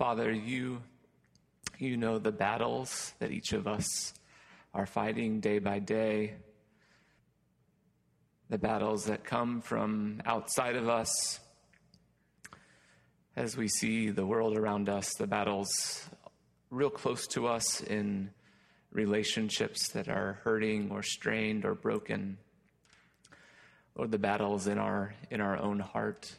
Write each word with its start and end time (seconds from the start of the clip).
Father, 0.00 0.32
you, 0.32 0.80
you 1.76 1.98
know 1.98 2.18
the 2.18 2.32
battles 2.32 3.12
that 3.18 3.32
each 3.32 3.52
of 3.52 3.66
us 3.66 4.14
are 4.72 4.86
fighting 4.86 5.40
day 5.40 5.58
by 5.58 5.78
day, 5.78 6.36
the 8.48 8.56
battles 8.56 9.04
that 9.04 9.24
come 9.24 9.60
from 9.60 10.22
outside 10.24 10.74
of 10.74 10.88
us. 10.88 11.38
As 13.36 13.58
we 13.58 13.68
see 13.68 14.08
the 14.08 14.24
world 14.24 14.56
around 14.56 14.88
us, 14.88 15.12
the 15.18 15.26
battles 15.26 16.08
real 16.70 16.88
close 16.88 17.26
to 17.26 17.46
us 17.46 17.82
in 17.82 18.30
relationships 18.92 19.92
that 19.92 20.08
are 20.08 20.40
hurting 20.44 20.90
or 20.90 21.02
strained 21.02 21.66
or 21.66 21.74
broken, 21.74 22.38
or 23.94 24.06
the 24.06 24.18
battles 24.18 24.66
in 24.66 24.78
our, 24.78 25.14
in 25.30 25.42
our 25.42 25.58
own 25.58 25.78
heart, 25.78 26.34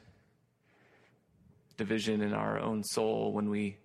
division 1.82 2.22
in 2.22 2.32
our 2.32 2.60
own 2.60 2.84
soul 2.84 3.34
when 3.34 3.50
we 3.50 3.76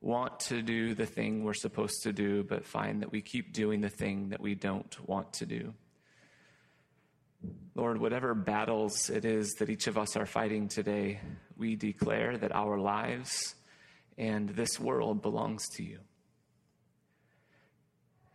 want 0.00 0.38
to 0.38 0.62
do 0.62 0.94
the 0.94 1.06
thing 1.06 1.42
we're 1.42 1.54
supposed 1.54 2.00
to 2.04 2.12
do, 2.12 2.44
but 2.44 2.64
find 2.64 3.02
that 3.02 3.10
we 3.10 3.20
keep 3.20 3.52
doing 3.52 3.80
the 3.80 3.88
thing 3.88 4.28
that 4.28 4.40
we 4.40 4.54
don't 4.54 4.96
want 5.08 5.32
to 5.32 5.44
do. 5.44 5.74
Lord, 7.74 7.98
whatever 7.98 8.32
battles 8.32 9.10
it 9.10 9.24
is 9.24 9.54
that 9.54 9.70
each 9.70 9.88
of 9.88 9.98
us 9.98 10.16
are 10.16 10.24
fighting 10.24 10.68
today, 10.68 11.18
we 11.56 11.74
declare 11.74 12.38
that 12.38 12.54
our 12.54 12.78
lives 12.78 13.56
and 14.16 14.50
this 14.50 14.78
world 14.78 15.20
belongs 15.20 15.68
to 15.70 15.82
you. 15.82 15.98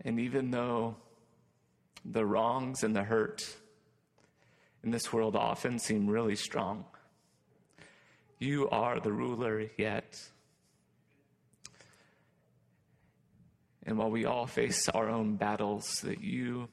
And 0.03 0.20
even 0.20 0.51
though 0.51 0.98
the 2.03 2.26
wrongs 2.26 2.84
and 2.84 2.93
the 2.93 3.03
hurt 3.03 3.48
in 4.84 4.91
this 4.91 5.13
world 5.13 5.37
often 5.37 5.79
seem 5.79 6.09
really 6.09 6.35
strong, 6.35 6.84
you 8.40 8.70
are 8.70 9.00
the 9.00 9.12
ruler 9.12 9.70
yet. 9.77 10.22
And 13.84 13.98
while 13.98 14.12
we 14.12 14.26
all 14.26 14.46
face 14.46 14.90
our 14.90 15.10
own 15.10 15.38
battles, 15.38 16.02
that 16.02 16.21
you 16.21 16.68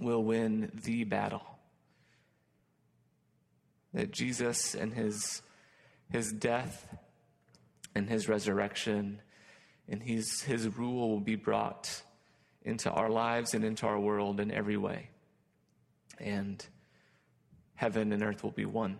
will 0.00 0.24
win 0.24 0.70
the 0.84 1.04
battle. 1.04 1.46
That 3.94 4.10
Jesus 4.10 4.74
and 4.74 4.92
his, 4.92 5.42
his 6.10 6.32
death 6.32 6.96
and 7.94 8.08
his 8.08 8.28
resurrection 8.28 9.20
and 9.88 10.02
his, 10.02 10.42
his 10.42 10.68
rule 10.76 11.10
will 11.10 11.20
be 11.20 11.36
brought 11.36 12.02
into 12.62 12.90
our 12.90 13.10
lives 13.10 13.54
and 13.54 13.64
into 13.64 13.86
our 13.86 13.98
world 13.98 14.40
in 14.40 14.50
every 14.50 14.76
way. 14.76 15.10
And 16.18 16.64
heaven 17.74 18.12
and 18.12 18.22
earth 18.22 18.42
will 18.42 18.52
be 18.52 18.64
one. 18.64 18.98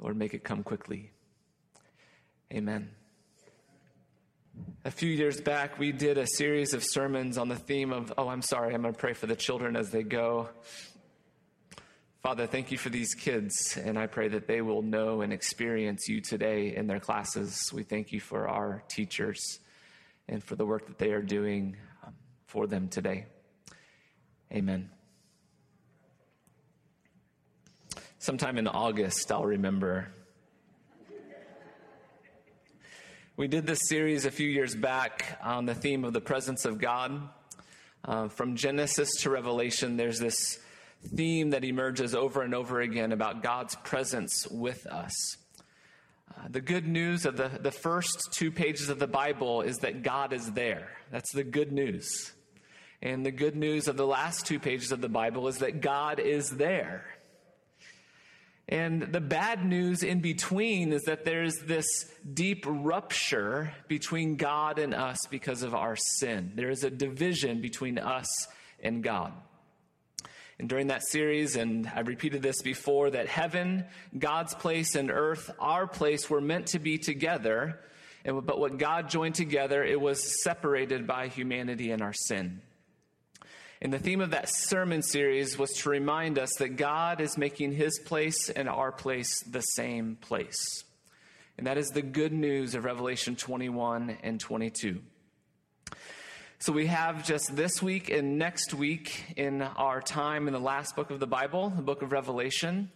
Lord, 0.00 0.16
make 0.16 0.34
it 0.34 0.44
come 0.44 0.62
quickly. 0.62 1.10
Amen. 2.52 2.90
A 4.84 4.90
few 4.90 5.08
years 5.08 5.40
back, 5.40 5.78
we 5.78 5.92
did 5.92 6.18
a 6.18 6.26
series 6.26 6.74
of 6.74 6.84
sermons 6.84 7.38
on 7.38 7.48
the 7.48 7.56
theme 7.56 7.92
of, 7.92 8.12
oh, 8.18 8.28
I'm 8.28 8.42
sorry, 8.42 8.74
I'm 8.74 8.82
going 8.82 8.94
to 8.94 9.00
pray 9.00 9.14
for 9.14 9.26
the 9.26 9.34
children 9.36 9.76
as 9.76 9.90
they 9.90 10.02
go. 10.02 10.48
Father, 12.22 12.46
thank 12.46 12.70
you 12.70 12.78
for 12.78 12.88
these 12.88 13.14
kids, 13.14 13.76
and 13.76 13.98
I 13.98 14.06
pray 14.06 14.28
that 14.28 14.46
they 14.46 14.62
will 14.62 14.82
know 14.82 15.20
and 15.20 15.32
experience 15.32 16.08
you 16.08 16.20
today 16.20 16.74
in 16.74 16.86
their 16.86 17.00
classes. 17.00 17.70
We 17.72 17.82
thank 17.82 18.12
you 18.12 18.20
for 18.20 18.48
our 18.48 18.82
teachers 18.88 19.58
and 20.28 20.42
for 20.42 20.56
the 20.56 20.64
work 20.64 20.86
that 20.86 20.98
they 20.98 21.12
are 21.12 21.22
doing 21.22 21.76
um, 22.06 22.14
for 22.46 22.66
them 22.66 22.88
today. 22.88 23.26
Amen. 24.52 24.90
Sometime 28.24 28.56
in 28.56 28.66
August, 28.66 29.30
I'll 29.30 29.44
remember. 29.44 30.08
We 33.36 33.48
did 33.48 33.66
this 33.66 33.80
series 33.86 34.24
a 34.24 34.30
few 34.30 34.48
years 34.48 34.74
back 34.74 35.38
on 35.42 35.66
the 35.66 35.74
theme 35.74 36.06
of 36.06 36.14
the 36.14 36.22
presence 36.22 36.64
of 36.64 36.80
God. 36.80 37.28
Uh, 38.02 38.28
from 38.28 38.56
Genesis 38.56 39.10
to 39.20 39.28
Revelation, 39.28 39.98
there's 39.98 40.18
this 40.18 40.58
theme 41.14 41.50
that 41.50 41.64
emerges 41.64 42.14
over 42.14 42.40
and 42.40 42.54
over 42.54 42.80
again 42.80 43.12
about 43.12 43.42
God's 43.42 43.74
presence 43.74 44.48
with 44.50 44.86
us. 44.86 45.36
Uh, 46.34 46.48
the 46.48 46.62
good 46.62 46.88
news 46.88 47.26
of 47.26 47.36
the, 47.36 47.50
the 47.60 47.72
first 47.72 48.32
two 48.32 48.50
pages 48.50 48.88
of 48.88 48.98
the 48.98 49.06
Bible 49.06 49.60
is 49.60 49.80
that 49.80 50.02
God 50.02 50.32
is 50.32 50.50
there. 50.52 50.88
That's 51.10 51.32
the 51.32 51.44
good 51.44 51.72
news. 51.72 52.32
And 53.02 53.26
the 53.26 53.30
good 53.30 53.54
news 53.54 53.86
of 53.86 53.98
the 53.98 54.06
last 54.06 54.46
two 54.46 54.58
pages 54.58 54.92
of 54.92 55.02
the 55.02 55.10
Bible 55.10 55.46
is 55.46 55.58
that 55.58 55.82
God 55.82 56.20
is 56.20 56.48
there. 56.48 57.04
And 58.68 59.12
the 59.12 59.20
bad 59.20 59.64
news 59.64 60.02
in 60.02 60.20
between 60.20 60.92
is 60.92 61.02
that 61.02 61.24
there's 61.24 61.58
this 61.58 61.86
deep 62.32 62.64
rupture 62.66 63.74
between 63.88 64.36
God 64.36 64.78
and 64.78 64.94
us 64.94 65.18
because 65.28 65.62
of 65.62 65.74
our 65.74 65.96
sin. 65.96 66.52
There 66.54 66.70
is 66.70 66.82
a 66.82 66.90
division 66.90 67.60
between 67.60 67.98
us 67.98 68.48
and 68.82 69.02
God. 69.02 69.34
And 70.58 70.68
during 70.68 70.86
that 70.86 71.06
series, 71.06 71.56
and 71.56 71.90
I've 71.94 72.08
repeated 72.08 72.40
this 72.40 72.62
before, 72.62 73.10
that 73.10 73.28
heaven, 73.28 73.84
God's 74.16 74.54
place, 74.54 74.94
and 74.94 75.10
earth, 75.10 75.50
our 75.58 75.86
place, 75.86 76.30
were 76.30 76.40
meant 76.40 76.68
to 76.68 76.78
be 76.78 76.96
together. 76.96 77.80
But 78.24 78.58
what 78.58 78.78
God 78.78 79.10
joined 79.10 79.34
together, 79.34 79.84
it 79.84 80.00
was 80.00 80.42
separated 80.42 81.06
by 81.06 81.28
humanity 81.28 81.90
and 81.90 82.00
our 82.00 82.14
sin. 82.14 82.62
And 83.84 83.92
the 83.92 83.98
theme 83.98 84.22
of 84.22 84.30
that 84.30 84.48
sermon 84.48 85.02
series 85.02 85.58
was 85.58 85.70
to 85.72 85.90
remind 85.90 86.38
us 86.38 86.54
that 86.54 86.70
God 86.70 87.20
is 87.20 87.36
making 87.36 87.72
his 87.72 87.98
place 87.98 88.48
and 88.48 88.66
our 88.66 88.90
place 88.90 89.42
the 89.42 89.60
same 89.60 90.16
place. 90.16 90.84
And 91.58 91.66
that 91.66 91.76
is 91.76 91.88
the 91.88 92.00
good 92.00 92.32
news 92.32 92.74
of 92.74 92.86
Revelation 92.86 93.36
21 93.36 94.16
and 94.22 94.40
22. 94.40 95.02
So 96.60 96.72
we 96.72 96.86
have 96.86 97.26
just 97.26 97.54
this 97.54 97.82
week 97.82 98.08
and 98.08 98.38
next 98.38 98.72
week 98.72 99.22
in 99.36 99.60
our 99.60 100.00
time 100.00 100.46
in 100.46 100.54
the 100.54 100.60
last 100.60 100.96
book 100.96 101.10
of 101.10 101.20
the 101.20 101.26
Bible, 101.26 101.68
the 101.68 101.82
book 101.82 102.00
of 102.00 102.10
Revelation. 102.10 102.90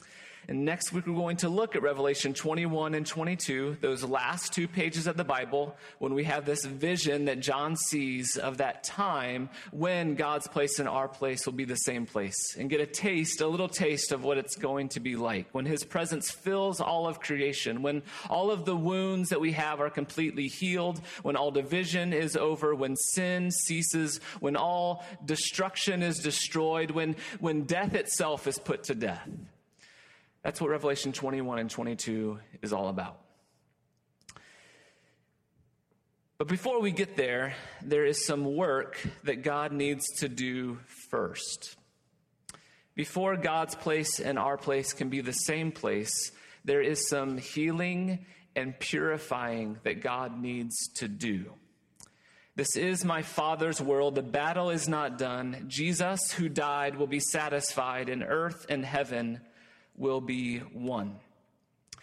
And 0.51 0.65
next 0.65 0.95
week, 0.95 1.07
we're 1.07 1.15
going 1.15 1.37
to 1.39 1.51
look 1.51 1.77
at 1.77 1.83
Revelation 1.83 2.33
21 2.33 2.95
and 2.95 3.07
22, 3.07 3.77
those 3.83 4.03
last 4.03 4.51
two 4.51 4.67
pages 4.67 5.07
of 5.07 5.19
the 5.19 5.25
Bible, 5.25 5.77
when 5.99 6.15
we 6.15 6.25
have 6.25 6.47
this 6.47 6.65
vision 6.65 7.27
that 7.27 7.41
John 7.41 7.77
sees 7.77 8.39
of 8.39 8.57
that 8.57 8.83
time 8.83 9.51
when 9.73 10.15
God's 10.15 10.49
place 10.49 10.79
and 10.79 10.89
our 10.89 11.07
place 11.07 11.45
will 11.45 11.53
be 11.53 11.67
the 11.67 11.77
same 11.77 12.07
place, 12.07 12.57
and 12.57 12.71
get 12.71 12.81
a 12.81 12.87
taste, 12.87 13.43
a 13.43 13.47
little 13.47 13.69
taste 13.69 14.11
of 14.11 14.25
what 14.25 14.39
it's 14.39 14.57
going 14.57 14.89
to 14.91 15.01
be 15.01 15.17
like 15.17 15.49
when 15.53 15.67
His 15.67 15.85
presence 15.85 16.31
fills 16.31 16.81
all 16.81 17.07
of 17.07 17.21
creation, 17.21 17.83
when 17.83 18.03
all 18.31 18.51
of 18.51 18.65
the 18.65 18.77
wounds 18.77 19.29
that 19.29 19.43
we 19.43 19.53
have 19.53 19.83
are 19.83 19.91
completely 19.91 20.49
healed, 20.49 20.99
when 21.21 21.37
all 21.37 21.51
division 21.51 22.15
is 22.15 22.39
over, 22.39 22.75
when 22.75 22.97
sin 22.97 23.51
ceases, 23.51 24.19
when 24.41 24.57
all 24.57 25.05
destruction 25.27 26.03
is 26.03 26.21
destroyed, 26.21 26.91
when, 26.91 27.17
when 27.39 27.65
death 27.65 27.93
itself 27.93 28.47
is 28.47 28.59
put 28.59 28.85
to 28.85 28.95
death. 28.95 29.29
That's 30.43 30.61
what 30.61 30.71
Revelation 30.71 31.13
21 31.13 31.59
and 31.59 31.71
22 31.71 32.39
is 32.63 32.73
all 32.73 32.89
about. 32.89 33.21
But 36.39 36.47
before 36.47 36.81
we 36.81 36.93
get 36.93 37.17
there, 37.17 37.55
there 37.83 38.05
is 38.05 38.25
some 38.25 38.55
work 38.55 38.97
that 39.25 39.43
God 39.43 39.73
needs 39.73 40.07
to 40.19 40.29
do 40.29 40.79
first. 41.11 41.77
Before 42.95 43.37
God's 43.37 43.75
place 43.75 44.21
and 44.21 44.39
our 44.39 44.57
place 44.57 44.93
can 44.93 45.09
be 45.09 45.21
the 45.21 45.33
same 45.33 45.73
place, 45.73 46.31
there 46.65 46.81
is 46.81 47.09
some 47.09 47.39
healing 47.39 48.25
and 48.55 48.79
purifying 48.79 49.79
that 49.83 50.01
God 50.01 50.41
needs 50.41 50.77
to 50.97 51.09
do. 51.09 51.53
This 52.55 52.77
is 52.77 53.05
my 53.05 53.23
Father's 53.23 53.81
world. 53.81 54.15
The 54.15 54.23
battle 54.23 54.71
is 54.71 54.89
not 54.89 55.19
done. 55.19 55.65
Jesus, 55.69 56.33
who 56.33 56.49
died, 56.49 56.97
will 56.97 57.07
be 57.07 57.21
satisfied 57.21 58.09
in 58.09 58.23
earth 58.23 58.67
and 58.69 58.85
heaven 58.85 59.41
will 59.99 60.21
be 60.21 60.59
one. 60.59 61.17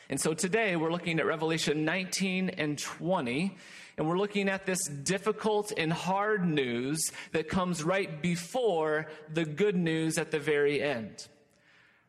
And 0.10 0.22
so 0.22 0.34
today 0.34 0.76
we're 0.76 0.92
looking 0.92 1.20
at 1.20 1.26
Revelation 1.26 1.84
19 1.84 2.50
and 2.50 2.78
20, 2.78 3.58
and 3.98 4.08
we're 4.08 4.18
looking 4.18 4.50
at 4.50 4.66
this 4.66 4.84
difficult 4.88 5.72
and 5.76 5.92
hard 5.92 6.48
news 6.48 7.12
that 7.32 7.50
comes 7.50 7.84
right 7.84 8.22
before 8.22 9.08
the 9.34 9.46
good 9.46 9.76
news 9.76 10.18
at 10.18 10.30
the 10.30 10.40
very 10.40 10.82
end. 10.82 11.28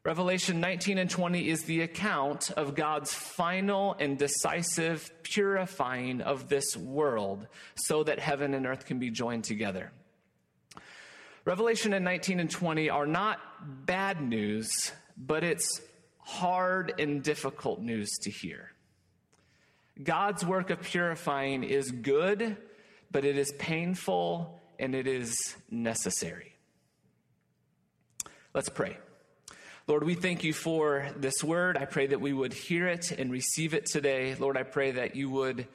Revelation 0.04 0.60
19 0.60 0.98
and 0.98 1.10
20 1.10 1.48
is 1.48 1.64
the 1.64 1.80
account 1.80 2.52
of 2.52 2.76
God's 2.76 3.12
final 3.12 3.96
and 3.98 4.16
decisive 4.16 5.10
purifying 5.24 6.20
of 6.20 6.48
this 6.48 6.76
world 6.76 7.48
so 7.74 8.04
that 8.04 8.20
heaven 8.20 8.54
and 8.54 8.66
earth 8.66 8.84
can 8.84 9.00
be 9.00 9.10
joined 9.10 9.42
together. 9.42 9.90
Revelation 11.44 11.92
in 11.92 12.04
19 12.04 12.38
and 12.40 12.50
20 12.50 12.90
are 12.90 13.06
not 13.06 13.38
bad 13.86 14.20
news, 14.20 14.92
but 15.16 15.44
it's 15.44 15.80
hard 16.18 16.94
and 16.98 17.22
difficult 17.22 17.80
news 17.80 18.10
to 18.22 18.30
hear. 18.30 18.72
God's 20.02 20.44
work 20.44 20.70
of 20.70 20.82
purifying 20.82 21.64
is 21.64 21.90
good, 21.90 22.56
but 23.10 23.24
it 23.24 23.38
is 23.38 23.52
painful 23.52 24.60
and 24.78 24.94
it 24.94 25.06
is 25.06 25.56
necessary. 25.70 26.54
Let's 28.52 28.68
pray. 28.68 28.98
Lord, 29.86 30.02
we 30.02 30.14
thank 30.14 30.42
you 30.42 30.52
for 30.52 31.08
this 31.16 31.44
word. 31.44 31.76
I 31.76 31.84
pray 31.84 32.08
that 32.08 32.20
we 32.20 32.32
would 32.32 32.52
hear 32.52 32.88
it 32.88 33.12
and 33.12 33.30
receive 33.30 33.72
it 33.72 33.86
today. 33.86 34.34
Lord, 34.34 34.56
I 34.56 34.64
pray 34.64 34.90
that 34.92 35.14
you 35.14 35.30
would 35.30 35.68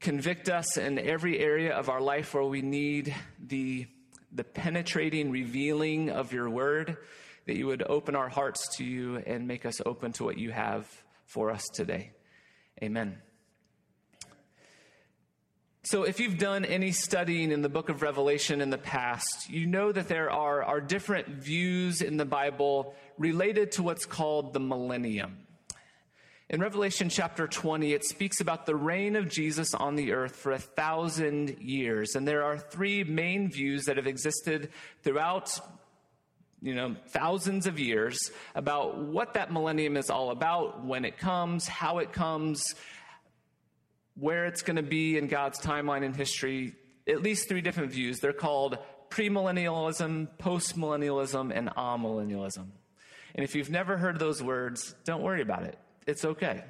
convict 0.00 0.48
us 0.48 0.76
in 0.76 0.98
every 0.98 1.38
area 1.38 1.72
of 1.72 1.88
our 1.88 2.00
life 2.00 2.34
where 2.34 2.42
we 2.42 2.60
need 2.60 3.14
the, 3.38 3.86
the 4.32 4.42
penetrating 4.42 5.30
revealing 5.30 6.10
of 6.10 6.32
your 6.32 6.50
word, 6.50 6.96
that 7.46 7.56
you 7.56 7.66
would 7.66 7.82
open 7.82 8.14
our 8.16 8.28
hearts 8.28 8.76
to 8.76 8.84
you 8.84 9.16
and 9.18 9.46
make 9.46 9.66
us 9.66 9.80
open 9.84 10.12
to 10.12 10.24
what 10.24 10.38
you 10.38 10.50
have 10.50 10.86
for 11.26 11.50
us 11.50 11.68
today. 11.68 12.12
Amen. 12.82 13.18
So, 15.84 16.04
if 16.04 16.20
you've 16.20 16.38
done 16.38 16.64
any 16.64 16.92
studying 16.92 17.50
in 17.50 17.62
the 17.62 17.68
book 17.68 17.88
of 17.88 18.02
Revelation 18.02 18.60
in 18.60 18.70
the 18.70 18.78
past, 18.78 19.50
you 19.50 19.66
know 19.66 19.90
that 19.90 20.06
there 20.06 20.30
are, 20.30 20.62
are 20.62 20.80
different 20.80 21.26
views 21.26 22.02
in 22.02 22.16
the 22.16 22.24
Bible 22.24 22.94
related 23.18 23.72
to 23.72 23.82
what's 23.82 24.06
called 24.06 24.52
the 24.52 24.60
millennium. 24.60 25.38
In 26.48 26.60
Revelation 26.60 27.08
chapter 27.08 27.48
20, 27.48 27.94
it 27.94 28.04
speaks 28.04 28.40
about 28.40 28.66
the 28.66 28.76
reign 28.76 29.16
of 29.16 29.28
Jesus 29.28 29.74
on 29.74 29.96
the 29.96 30.12
earth 30.12 30.36
for 30.36 30.52
a 30.52 30.58
thousand 30.58 31.56
years. 31.58 32.14
And 32.14 32.28
there 32.28 32.44
are 32.44 32.58
three 32.58 33.04
main 33.04 33.50
views 33.50 33.86
that 33.86 33.96
have 33.96 34.06
existed 34.06 34.70
throughout 35.02 35.58
you 36.62 36.74
know, 36.74 36.94
thousands 37.08 37.66
of 37.66 37.80
years 37.80 38.30
about 38.54 38.96
what 38.96 39.34
that 39.34 39.52
millennium 39.52 39.96
is 39.96 40.10
all 40.10 40.30
about, 40.30 40.84
when 40.84 41.04
it 41.04 41.18
comes, 41.18 41.66
how 41.66 41.98
it 41.98 42.12
comes, 42.12 42.74
where 44.14 44.46
it's 44.46 44.62
going 44.62 44.76
to 44.76 44.82
be 44.82 45.18
in 45.18 45.26
God's 45.26 45.58
timeline 45.60 46.04
in 46.04 46.14
history, 46.14 46.74
at 47.08 47.20
least 47.20 47.48
three 47.48 47.62
different 47.62 47.90
views. 47.90 48.20
They're 48.20 48.32
called 48.32 48.78
premillennialism, 49.10 50.28
postmillennialism, 50.38 51.52
and 51.54 51.68
amillennialism. 51.70 52.68
And 53.34 53.44
if 53.44 53.56
you've 53.56 53.70
never 53.70 53.96
heard 53.96 54.18
those 54.18 54.42
words, 54.42 54.94
don't 55.04 55.22
worry 55.22 55.42
about 55.42 55.64
it. 55.64 55.76
It's 56.06 56.24
okay. 56.24 56.62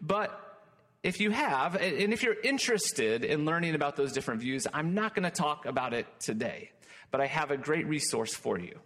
But 0.00 0.38
if 1.02 1.20
you 1.20 1.30
have, 1.30 1.74
and 1.76 2.12
if 2.12 2.22
you're 2.22 2.40
interested 2.42 3.24
in 3.24 3.44
learning 3.44 3.74
about 3.74 3.96
those 3.96 4.12
different 4.12 4.40
views, 4.40 4.66
I'm 4.72 4.94
not 4.94 5.14
going 5.14 5.24
to 5.24 5.30
talk 5.30 5.66
about 5.66 5.92
it 5.92 6.06
today, 6.18 6.70
but 7.10 7.20
I 7.20 7.26
have 7.26 7.50
a 7.50 7.56
great 7.56 7.86
resource 7.86 8.34
for 8.34 8.58
you. 8.58 8.78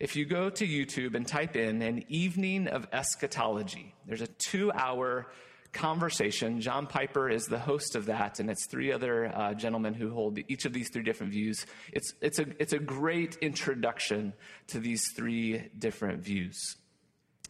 If 0.00 0.16
you 0.16 0.24
go 0.24 0.48
to 0.48 0.66
YouTube 0.66 1.14
and 1.14 1.26
type 1.26 1.56
in 1.56 1.82
an 1.82 2.04
evening 2.08 2.68
of 2.68 2.88
eschatology, 2.90 3.94
there's 4.06 4.22
a 4.22 4.26
two 4.26 4.72
hour 4.72 5.26
conversation. 5.74 6.62
John 6.62 6.86
Piper 6.86 7.28
is 7.28 7.44
the 7.44 7.58
host 7.58 7.94
of 7.94 8.06
that, 8.06 8.40
and 8.40 8.50
it's 8.50 8.66
three 8.66 8.92
other 8.92 9.26
uh, 9.26 9.52
gentlemen 9.52 9.92
who 9.92 10.10
hold 10.10 10.38
each 10.48 10.64
of 10.64 10.72
these 10.72 10.88
three 10.88 11.02
different 11.02 11.32
views. 11.32 11.66
It's, 11.92 12.14
it's, 12.22 12.38
a, 12.38 12.46
it's 12.58 12.72
a 12.72 12.78
great 12.78 13.36
introduction 13.42 14.32
to 14.68 14.80
these 14.80 15.02
three 15.14 15.68
different 15.78 16.22
views. 16.22 16.56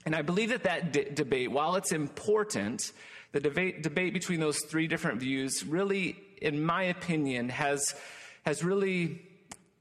And 0.05 0.17
I 0.17 0.23
believe 0.23 0.49
that 0.49 0.64
that 0.64 1.14
debate, 1.14 1.53
while 1.53 1.76
it's 1.76 1.93
important, 1.93 2.91
the 3.31 3.38
debate, 3.38 3.85
debate 3.85 4.12
between 4.12 4.41
those 4.41 4.58
three 4.69 4.88
different 4.88 5.20
views 5.20 5.64
really, 5.64 6.17
in 6.43 6.64
my 6.64 6.82
opinion, 6.82 7.49
has, 7.50 7.94
has 8.44 8.64
really 8.64 9.23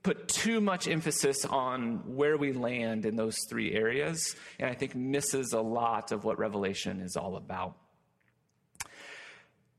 put 0.03 0.27
too 0.27 0.61
much 0.61 0.87
emphasis 0.87 1.45
on 1.45 2.15
where 2.15 2.37
we 2.37 2.53
land 2.53 3.05
in 3.05 3.15
those 3.15 3.37
three 3.49 3.73
areas, 3.73 4.35
and 4.57 4.69
I 4.69 4.73
think 4.73 4.95
misses 4.95 5.53
a 5.53 5.61
lot 5.61 6.11
of 6.11 6.23
what 6.23 6.39
Revelation 6.39 7.01
is 7.01 7.15
all 7.15 7.35
about. 7.35 7.75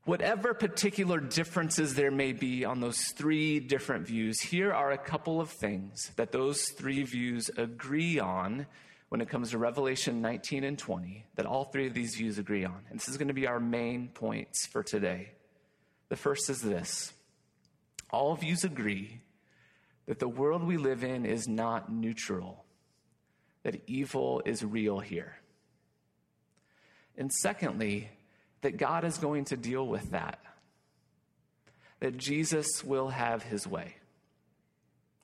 Whatever 0.05 0.53
particular 0.53 1.19
differences 1.19 1.93
there 1.93 2.11
may 2.11 2.33
be 2.33 2.65
on 2.65 2.79
those 2.79 2.99
three 3.15 3.59
different 3.59 4.07
views, 4.07 4.39
here 4.39 4.73
are 4.73 4.91
a 4.91 4.97
couple 4.97 5.39
of 5.39 5.49
things 5.49 6.11
that 6.15 6.31
those 6.31 6.69
three 6.69 7.03
views 7.03 7.49
agree 7.55 8.19
on 8.19 8.65
when 9.09 9.21
it 9.21 9.29
comes 9.29 9.51
to 9.51 9.57
Revelation 9.57 10.21
19 10.21 10.63
and 10.63 10.79
20, 10.79 11.25
that 11.35 11.45
all 11.45 11.65
three 11.65 11.85
of 11.85 11.93
these 11.93 12.15
views 12.15 12.37
agree 12.37 12.65
on. 12.65 12.81
And 12.89 12.99
this 12.99 13.09
is 13.09 13.17
going 13.17 13.27
to 13.27 13.33
be 13.33 13.45
our 13.45 13.59
main 13.59 14.07
points 14.07 14.65
for 14.65 14.83
today. 14.83 15.33
The 16.09 16.15
first 16.15 16.49
is 16.49 16.61
this 16.61 17.13
all 18.09 18.35
views 18.35 18.63
agree 18.63 19.21
that 20.11 20.19
the 20.19 20.27
world 20.27 20.61
we 20.61 20.75
live 20.75 21.05
in 21.05 21.25
is 21.25 21.47
not 21.47 21.89
neutral, 21.89 22.65
that 23.63 23.81
evil 23.87 24.41
is 24.43 24.61
real 24.61 24.99
here. 24.99 25.37
And 27.17 27.31
secondly, 27.31 28.09
that 28.59 28.75
God 28.75 29.05
is 29.05 29.17
going 29.17 29.45
to 29.45 29.55
deal 29.55 29.87
with 29.87 30.11
that, 30.11 30.39
that 32.01 32.17
Jesus 32.17 32.83
will 32.83 33.07
have 33.07 33.41
his 33.41 33.65
way. 33.65 33.95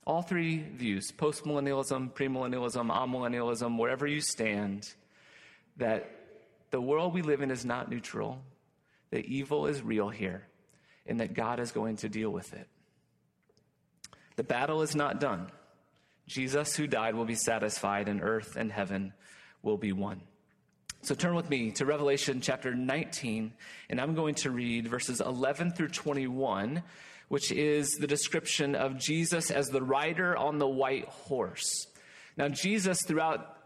All 0.06 0.22
three 0.22 0.60
views 0.60 1.12
postmillennialism, 1.12 2.14
premillennialism, 2.14 2.90
amillennialism, 2.90 3.78
wherever 3.78 4.08
you 4.08 4.22
stand 4.22 4.88
that 5.76 6.10
the 6.72 6.80
world 6.80 7.14
we 7.14 7.24
live 7.24 7.42
in 7.42 7.52
is 7.52 7.66
not 7.66 7.90
neutral, 7.90 8.42
that 9.10 9.26
evil 9.26 9.68
is 9.68 9.82
real 9.82 10.08
here, 10.08 10.48
and 11.06 11.20
that 11.20 11.34
God 11.34 11.60
is 11.60 11.74
going 11.74 11.98
to 11.98 12.08
deal 12.08 12.30
with 12.30 12.54
it. 12.54 12.70
The 14.38 14.44
battle 14.44 14.82
is 14.82 14.96
not 14.96 15.20
done. 15.20 15.48
Jesus, 16.28 16.76
who 16.76 16.88
died, 16.88 17.16
will 17.16 17.26
be 17.26 17.36
satisfied, 17.36 18.08
and 18.08 18.22
earth 18.22 18.56
and 18.56 18.72
heaven 18.72 19.14
will 19.64 19.78
be 19.78 19.92
one. 19.92 20.22
So 21.02 21.16
turn 21.16 21.36
with 21.36 21.50
me 21.50 21.72
to 21.72 21.86
Revelation 21.86 22.42
chapter 22.42 22.76
19, 22.76 23.54
and 23.90 24.02
I'm 24.02 24.14
going 24.14 24.36
to 24.36 24.52
read 24.52 24.88
verses 24.88 25.22
11 25.22 25.72
through 25.72 25.90
21, 25.90 26.84
which 27.30 27.52
is 27.52 27.90
the 28.00 28.08
description 28.08 28.76
of 28.76 29.00
Jesus 29.00 29.50
as 29.50 29.68
the 29.68 29.82
rider 29.82 30.36
on 30.36 30.58
the 30.58 30.68
white 30.68 31.06
horse. 31.06 31.88
Now, 32.36 32.50
Jesus, 32.50 33.00
throughout 33.08 33.58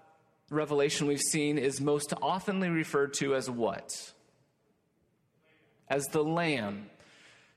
Revelation, 0.51 1.07
we've 1.07 1.19
seen, 1.19 1.57
is 1.57 1.81
most 1.81 2.11
oftenly 2.21 2.69
referred 2.69 3.15
to 3.15 3.35
as 3.35 3.49
what? 3.49 4.13
As 5.89 6.05
the 6.07 6.23
Lamb. 6.23 6.90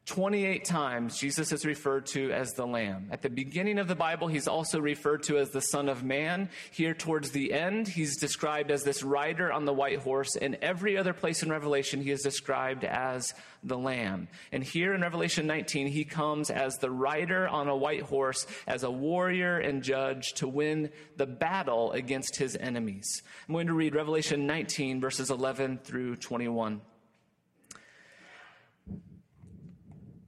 28 0.06 0.66
times 0.66 1.18
Jesus 1.18 1.50
is 1.50 1.64
referred 1.64 2.04
to 2.06 2.30
as 2.30 2.52
the 2.52 2.66
Lamb. 2.66 3.08
At 3.10 3.22
the 3.22 3.30
beginning 3.30 3.78
of 3.78 3.88
the 3.88 3.94
Bible, 3.94 4.28
he's 4.28 4.46
also 4.46 4.78
referred 4.78 5.22
to 5.24 5.38
as 5.38 5.48
the 5.48 5.62
Son 5.62 5.88
of 5.88 6.04
Man. 6.04 6.50
Here 6.72 6.92
towards 6.92 7.30
the 7.30 7.54
end, 7.54 7.88
he's 7.88 8.18
described 8.18 8.70
as 8.70 8.82
this 8.82 9.02
rider 9.02 9.50
on 9.50 9.64
the 9.64 9.72
white 9.72 10.00
horse. 10.00 10.36
In 10.36 10.58
every 10.60 10.98
other 10.98 11.14
place 11.14 11.42
in 11.42 11.48
Revelation, 11.48 12.02
he 12.02 12.10
is 12.10 12.20
described 12.20 12.84
as 12.84 13.32
the 13.62 13.78
Lamb. 13.78 14.28
And 14.52 14.62
here 14.62 14.92
in 14.92 15.00
Revelation 15.00 15.46
19, 15.46 15.86
he 15.86 16.04
comes 16.04 16.50
as 16.50 16.74
the 16.76 16.90
rider 16.90 17.48
on 17.48 17.68
a 17.68 17.76
white 17.76 18.02
horse, 18.02 18.46
as 18.66 18.82
a 18.82 18.90
warrior 18.90 19.58
and 19.58 19.82
judge 19.82 20.34
to 20.34 20.46
win 20.46 20.90
the 21.16 21.26
battle 21.26 21.92
against 21.92 22.36
his 22.36 22.56
enemies. 22.56 23.22
I'm 23.48 23.54
going 23.54 23.68
to 23.68 23.74
read 23.74 23.94
Revelation 23.94 24.46
19, 24.46 25.00
verses 25.00 25.30
11 25.30 25.78
through 25.78 26.16
21. 26.16 26.82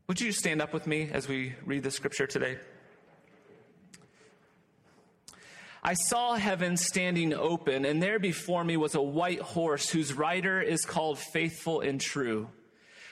Would 0.08 0.20
you 0.20 0.30
stand 0.30 0.62
up 0.62 0.72
with 0.72 0.86
me 0.86 1.10
as 1.12 1.26
we 1.26 1.56
read 1.64 1.82
the 1.82 1.90
scripture 1.90 2.28
today? 2.28 2.58
I 5.82 5.94
saw 5.94 6.34
heaven 6.34 6.76
standing 6.76 7.34
open, 7.34 7.84
and 7.84 8.00
there 8.00 8.20
before 8.20 8.62
me 8.62 8.76
was 8.76 8.94
a 8.94 9.02
white 9.02 9.40
horse 9.40 9.90
whose 9.90 10.12
rider 10.12 10.60
is 10.60 10.84
called 10.84 11.18
Faithful 11.18 11.80
and 11.80 12.00
True. 12.00 12.48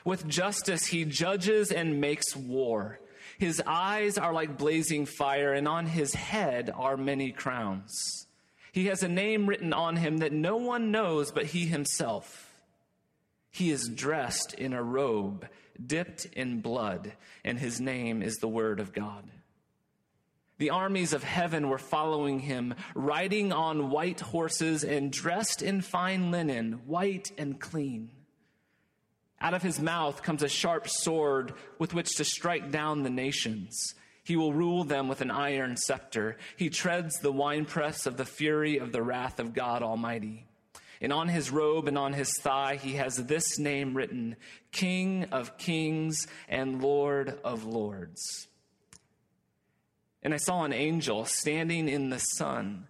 With 0.05 0.29
justice 0.29 0.87
he 0.87 1.05
judges 1.05 1.73
and 1.73 2.01
makes 2.01 2.37
war. 2.37 3.01
His 3.39 3.61
eyes 3.67 4.17
are 4.17 4.33
like 4.33 4.57
blazing 4.57 5.07
fire, 5.07 5.53
and 5.53 5.67
on 5.67 5.87
his 5.87 6.15
head 6.15 6.71
are 6.73 6.97
many 6.97 7.33
crowns. 7.33 8.29
He 8.71 8.87
has 8.87 9.03
a 9.03 9.09
name 9.09 9.49
written 9.49 9.73
on 9.73 9.97
him 9.97 10.19
that 10.19 10.33
no 10.33 10.59
one 10.59 10.93
knows 10.93 11.33
but 11.33 11.47
he 11.47 11.67
himself. 11.67 12.54
He 13.55 13.71
is 13.71 13.89
dressed 13.89 14.55
in 14.55 14.73
a 14.73 14.83
robe 14.83 15.47
dipped 15.87 16.27
in 16.27 16.61
blood, 16.61 17.13
and 17.45 17.57
his 17.57 17.81
name 17.81 18.21
is 18.21 18.37
the 18.37 18.49
Word 18.49 18.81
of 18.81 18.93
God. 18.93 19.31
The 20.59 20.71
armies 20.71 21.13
of 21.13 21.23
heaven 21.23 21.69
were 21.69 21.79
following 21.79 22.41
him, 22.41 22.75
riding 22.97 23.53
on 23.53 23.91
white 23.91 24.19
horses 24.19 24.83
and 24.83 25.13
dressed 25.13 25.63
in 25.63 25.83
fine 25.83 26.33
linen, 26.33 26.81
white 26.87 27.31
and 27.39 27.61
clean. 27.61 28.11
Out 29.41 29.55
of 29.55 29.63
his 29.63 29.79
mouth 29.81 30.25
comes 30.25 30.43
a 30.43 30.49
sharp 30.49 30.89
sword 30.89 31.55
with 31.79 31.95
which 31.95 32.17
to 32.17 32.25
strike 32.25 32.73
down 32.73 33.05
the 33.05 33.11
nations. 33.11 33.95
He 34.25 34.37
will 34.37 34.53
rule 34.53 34.83
them 34.83 35.07
with 35.07 35.21
an 35.21 35.31
iron 35.31 35.77
scepter. 35.77 36.39
He 36.57 36.71
treads 36.71 37.21
the 37.21 37.33
winepress 37.33 38.07
of 38.07 38.17
the 38.17 38.25
fury 38.25 38.79
of 38.79 38.91
the 38.91 39.03
wrath 39.03 39.39
of 39.39 39.55
God 39.55 39.83
Almighty. 39.83 40.49
And 41.05 41.13
on 41.13 41.29
his 41.29 41.51
robe 41.51 41.87
and 41.87 41.99
on 41.99 42.15
his 42.15 42.33
thigh, 42.41 42.77
he 42.77 42.95
has 42.95 43.17
this 43.17 43.59
name 43.59 43.95
written 43.95 44.37
King 44.73 45.25
of 45.33 45.59
Kings 45.59 46.27
and 46.49 46.83
Lord 46.83 47.39
of 47.45 47.67
Lords. 47.67 48.49
And 50.23 50.33
I 50.33 50.39
saw 50.39 50.65
an 50.65 50.73
angel 50.73 51.27
standing 51.27 51.91
in 51.91 52.09
the 52.09 52.19
sun 52.19 52.87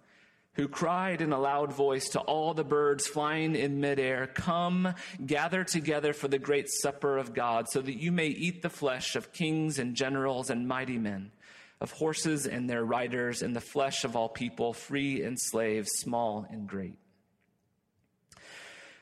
who 0.52 0.68
cried 0.68 1.22
in 1.22 1.32
a 1.32 1.40
loud 1.40 1.72
voice 1.72 2.10
to 2.10 2.20
all 2.20 2.54
the 2.54 2.62
birds 2.62 3.04
flying 3.04 3.56
in 3.56 3.80
midair, 3.80 4.28
Come, 4.28 4.94
gather 5.26 5.64
together 5.64 6.12
for 6.12 6.28
the 6.28 6.38
great 6.38 6.68
supper 6.70 7.18
of 7.18 7.34
God, 7.34 7.68
so 7.68 7.80
that 7.80 8.00
you 8.00 8.12
may 8.12 8.28
eat 8.28 8.62
the 8.62 8.70
flesh 8.70 9.16
of 9.16 9.32
kings 9.32 9.80
and 9.80 9.96
generals 9.96 10.50
and 10.50 10.68
mighty 10.68 10.98
men 10.98 11.32
of 11.80 11.90
horses 11.90 12.46
and 12.46 12.70
their 12.70 12.84
riders, 12.84 13.42
and 13.42 13.56
the 13.56 13.60
flesh 13.60 14.04
of 14.04 14.14
all 14.14 14.28
people, 14.28 14.72
free 14.72 15.20
and 15.22 15.36
slave, 15.40 15.88
small 15.88 16.46
and 16.48 16.68
great. 16.68 16.94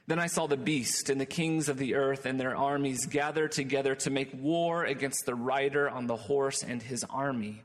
Then 0.07 0.19
I 0.19 0.27
saw 0.27 0.47
the 0.47 0.57
beast 0.57 1.11
and 1.11 1.21
the 1.21 1.27
kings 1.27 1.69
of 1.69 1.79
the 1.79 1.95
earth 1.95 2.27
and 2.27 2.39
their 2.39 2.57
armies 2.57 3.07
gathered 3.07 3.53
together 3.53 3.95
to 3.97 4.11
make 4.11 4.31
war 4.35 4.85
against 4.85 5.27
the 5.27 5.35
rider 5.35 5.89
on 5.89 6.07
the 6.07 6.17
horse 6.17 6.63
and 6.63 6.83
his 6.83 7.05
army. 7.05 7.63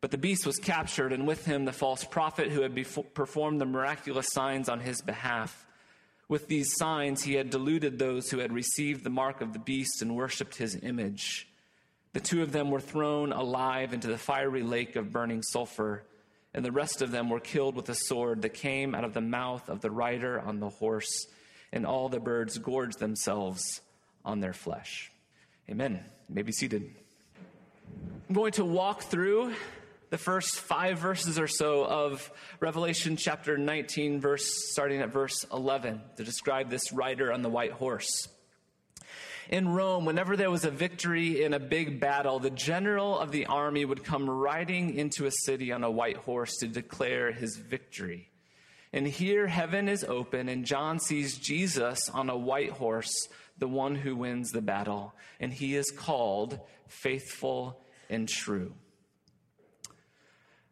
But 0.00 0.10
the 0.10 0.18
beast 0.18 0.46
was 0.46 0.58
captured, 0.58 1.12
and 1.12 1.26
with 1.26 1.46
him 1.46 1.64
the 1.64 1.72
false 1.72 2.04
prophet 2.04 2.50
who 2.50 2.62
had 2.62 2.86
performed 3.14 3.60
the 3.60 3.66
miraculous 3.66 4.28
signs 4.30 4.68
on 4.68 4.80
his 4.80 5.00
behalf. 5.00 5.66
With 6.28 6.48
these 6.48 6.76
signs, 6.76 7.22
he 7.22 7.34
had 7.34 7.50
deluded 7.50 7.98
those 7.98 8.30
who 8.30 8.38
had 8.38 8.52
received 8.52 9.04
the 9.04 9.10
mark 9.10 9.40
of 9.40 9.52
the 9.52 9.58
beast 9.58 10.02
and 10.02 10.16
worshipped 10.16 10.56
his 10.56 10.76
image. 10.82 11.48
The 12.12 12.20
two 12.20 12.42
of 12.42 12.52
them 12.52 12.70
were 12.70 12.80
thrown 12.80 13.32
alive 13.32 13.92
into 13.92 14.08
the 14.08 14.18
fiery 14.18 14.62
lake 14.62 14.96
of 14.96 15.12
burning 15.12 15.42
sulfur, 15.42 16.04
and 16.52 16.64
the 16.64 16.72
rest 16.72 17.02
of 17.02 17.10
them 17.10 17.28
were 17.28 17.40
killed 17.40 17.76
with 17.76 17.88
a 17.88 17.94
sword 17.94 18.42
that 18.42 18.54
came 18.54 18.94
out 18.94 19.04
of 19.04 19.14
the 19.14 19.20
mouth 19.20 19.68
of 19.68 19.80
the 19.80 19.90
rider 19.90 20.40
on 20.40 20.58
the 20.58 20.70
horse, 20.70 21.26
and 21.76 21.86
all 21.86 22.08
the 22.08 22.18
birds 22.18 22.56
gorge 22.56 22.96
themselves 22.96 23.82
on 24.24 24.40
their 24.40 24.54
flesh. 24.54 25.12
Amen. 25.70 26.00
You 26.28 26.34
may 26.34 26.42
be 26.42 26.50
seated. 26.50 26.90
I'm 28.28 28.34
going 28.34 28.52
to 28.52 28.64
walk 28.64 29.02
through 29.02 29.52
the 30.08 30.16
first 30.18 30.56
five 30.56 30.98
verses 30.98 31.38
or 31.38 31.46
so 31.46 31.84
of 31.84 32.30
Revelation 32.60 33.16
chapter 33.16 33.58
19, 33.58 34.20
verse 34.20 34.50
starting 34.70 35.02
at 35.02 35.12
verse 35.12 35.44
11, 35.52 36.00
to 36.16 36.24
describe 36.24 36.70
this 36.70 36.92
rider 36.92 37.30
on 37.30 37.42
the 37.42 37.50
white 37.50 37.72
horse. 37.72 38.26
In 39.50 39.68
Rome, 39.68 40.06
whenever 40.06 40.34
there 40.34 40.50
was 40.50 40.64
a 40.64 40.70
victory 40.70 41.44
in 41.44 41.52
a 41.52 41.60
big 41.60 42.00
battle, 42.00 42.38
the 42.38 42.50
general 42.50 43.18
of 43.18 43.32
the 43.32 43.46
army 43.46 43.84
would 43.84 44.02
come 44.02 44.28
riding 44.28 44.94
into 44.94 45.26
a 45.26 45.30
city 45.30 45.70
on 45.72 45.84
a 45.84 45.90
white 45.90 46.16
horse 46.16 46.56
to 46.56 46.68
declare 46.68 47.32
his 47.32 47.56
victory. 47.56 48.30
And 48.96 49.06
here 49.06 49.46
heaven 49.46 49.90
is 49.90 50.04
open, 50.04 50.48
and 50.48 50.64
John 50.64 50.98
sees 51.00 51.36
Jesus 51.36 52.08
on 52.08 52.30
a 52.30 52.36
white 52.36 52.70
horse, 52.70 53.28
the 53.58 53.68
one 53.68 53.94
who 53.94 54.16
wins 54.16 54.52
the 54.52 54.62
battle. 54.62 55.14
And 55.38 55.52
he 55.52 55.76
is 55.76 55.90
called 55.90 56.58
faithful 56.88 57.78
and 58.08 58.26
true. 58.26 58.72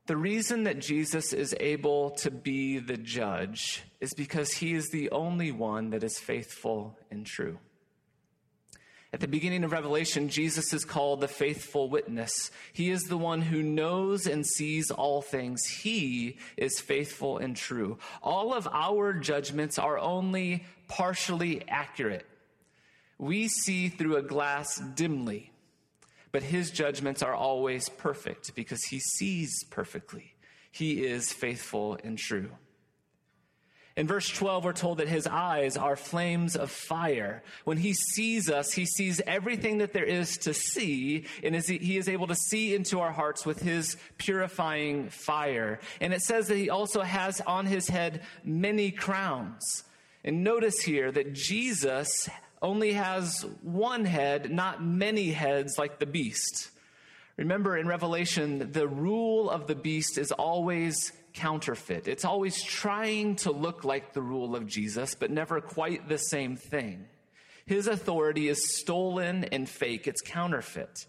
The 0.07 0.17
reason 0.17 0.63
that 0.63 0.79
Jesus 0.79 1.35
is 1.35 1.55
able 1.61 2.13
to 2.23 2.31
be 2.31 2.79
the 2.79 2.97
judge 2.97 3.83
is 4.01 4.15
because 4.15 4.53
he 4.53 4.73
is 4.73 4.89
the 4.89 5.11
only 5.11 5.53
one 5.53 5.91
that 5.91 6.03
is 6.03 6.19
faithful 6.19 6.99
and 7.11 7.27
true. 7.27 7.59
At 9.15 9.21
the 9.21 9.29
beginning 9.29 9.63
of 9.63 9.71
Revelation, 9.71 10.29
Jesus 10.29 10.73
is 10.73 10.85
called 10.85 11.21
the 11.21 11.29
faithful 11.29 11.89
witness. 11.89 12.51
He 12.73 12.91
is 12.91 13.05
the 13.05 13.17
one 13.17 13.43
who 13.43 13.63
knows 13.63 14.27
and 14.27 14.45
sees 14.45 14.91
all 14.91 15.23
things. 15.23 15.65
He 15.67 16.39
is 16.57 16.81
faithful 16.81 17.39
and 17.39 17.55
true. 17.57 17.99
All 18.25 18.53
of 18.53 18.67
our 18.67 19.13
judgments 19.13 19.79
are 19.79 19.99
only 19.99 20.65
partially 20.89 21.63
accurate. 21.69 22.27
We 23.17 23.47
see 23.47 23.89
through 23.89 24.17
a 24.17 24.23
glass 24.23 24.79
dimly 24.79 25.53
but 26.33 26.43
his 26.43 26.73
judgments 26.73 27.23
are 27.23 27.33
always 27.33 27.89
perfect 27.89 28.57
because 28.57 28.83
he 28.83 28.99
sees 28.99 29.53
perfectly. 29.71 30.35
He 30.73 31.05
is 31.05 31.33
faithful 31.33 31.97
and 32.03 32.19
true. 32.19 32.51
In 33.97 34.09
verse 34.09 34.29
12, 34.29 34.65
we're 34.65 34.73
told 34.73 34.99
that 34.99 35.07
his 35.07 35.29
eyes 35.29 35.77
are 35.77 35.95
flames 35.95 36.57
of 36.57 36.73
fire. 36.73 37.45
When 37.63 37.77
he 37.77 37.95
sees 37.95 38.51
us, 38.51 38.73
he 38.73 38.87
sees 38.87 39.21
everything 39.25 39.79
that 39.79 39.93
there 39.93 40.05
is 40.05 40.37
to 40.39 40.53
see, 40.53 41.27
and 41.45 41.55
he 41.55 41.97
is 41.97 42.09
able 42.09 42.27
to 42.27 42.35
see 42.35 42.75
into 42.75 42.99
our 42.99 43.13
hearts 43.13 43.47
with 43.47 43.63
his 43.63 43.97
purifying 44.19 45.11
fire. 45.11 45.79
And 46.01 46.13
it 46.13 46.23
says 46.23 46.49
that 46.49 46.57
he 46.57 46.71
also 46.71 47.03
has 47.03 47.41
on 47.43 47.67
his 47.67 47.87
head 47.89 48.23
many 48.43 48.91
crowns. 48.91 49.85
And 50.25 50.43
notice 50.43 50.81
here 50.81 51.13
that 51.13 51.33
Jesus 51.33 52.29
only 52.61 52.95
has 52.95 53.47
one 53.63 54.07
head, 54.07 54.51
not 54.51 54.83
many 54.83 55.31
heads 55.31 55.79
like 55.79 56.01
the 56.01 56.07
beast. 56.07 56.71
Remember 57.37 57.77
in 57.77 57.87
Revelation, 57.87 58.73
the 58.73 58.89
rule 58.89 59.51
of 59.51 59.69
the 59.69 59.75
beast 59.77 60.19
is 60.19 60.33
always 60.33 61.13
counterfeit. 61.35 62.09
It's 62.09 62.25
always 62.25 62.63
trying 62.63 63.37
to 63.37 63.51
look 63.51 63.85
like 63.85 64.13
the 64.13 64.23
rule 64.23 64.57
of 64.57 64.67
Jesus, 64.67 65.15
but 65.15 65.31
never 65.31 65.61
quite 65.61 66.09
the 66.09 66.19
same 66.19 66.57
thing. 66.57 67.07
His 67.67 67.87
authority 67.87 68.49
is 68.49 68.77
stolen 68.77 69.45
and 69.45 69.69
fake, 69.69 70.07
it's 70.07 70.23
counterfeit. 70.23 71.07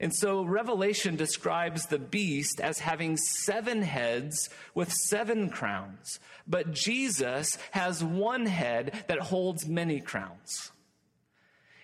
And 0.00 0.14
so 0.14 0.44
Revelation 0.44 1.16
describes 1.16 1.86
the 1.86 1.98
beast 1.98 2.60
as 2.60 2.80
having 2.80 3.16
seven 3.16 3.80
heads 3.80 4.50
with 4.74 4.92
seven 4.92 5.48
crowns, 5.48 6.18
but 6.46 6.72
Jesus 6.72 7.56
has 7.70 8.02
one 8.02 8.46
head 8.46 9.04
that 9.06 9.20
holds 9.20 9.66
many 9.66 10.00
crowns. 10.00 10.72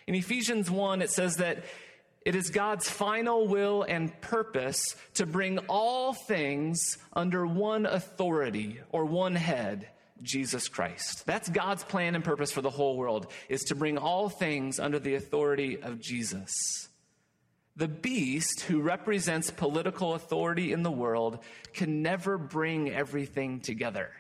In 0.06 0.14
Ephesians 0.16 0.70
1, 0.70 1.02
it 1.02 1.10
says 1.10 1.36
that 1.36 1.64
it 2.22 2.34
is 2.34 2.50
God's 2.50 2.88
final 2.88 3.48
will 3.48 3.82
and 3.82 4.18
purpose 4.20 4.94
to 5.14 5.24
bring 5.24 5.58
all 5.68 6.12
things 6.12 6.98
under 7.12 7.46
one 7.46 7.86
authority 7.86 8.80
or 8.90 9.06
one 9.06 9.34
head, 9.34 9.88
Jesus 10.22 10.68
Christ. 10.68 11.24
That's 11.24 11.48
God's 11.48 11.82
plan 11.82 12.14
and 12.14 12.22
purpose 12.22 12.52
for 12.52 12.60
the 12.60 12.68
whole 12.70 12.96
world, 12.96 13.32
is 13.48 13.62
to 13.64 13.74
bring 13.74 13.96
all 13.96 14.28
things 14.28 14.78
under 14.78 14.98
the 14.98 15.14
authority 15.14 15.80
of 15.80 16.00
Jesus. 16.00 16.52
The 17.76 17.88
beast, 17.88 18.62
who 18.62 18.82
represents 18.82 19.50
political 19.50 20.14
authority 20.14 20.72
in 20.72 20.82
the 20.82 20.90
world, 20.90 21.38
can 21.72 22.02
never 22.02 22.36
bring 22.36 22.90
everything 22.90 23.60
together. 23.60 24.10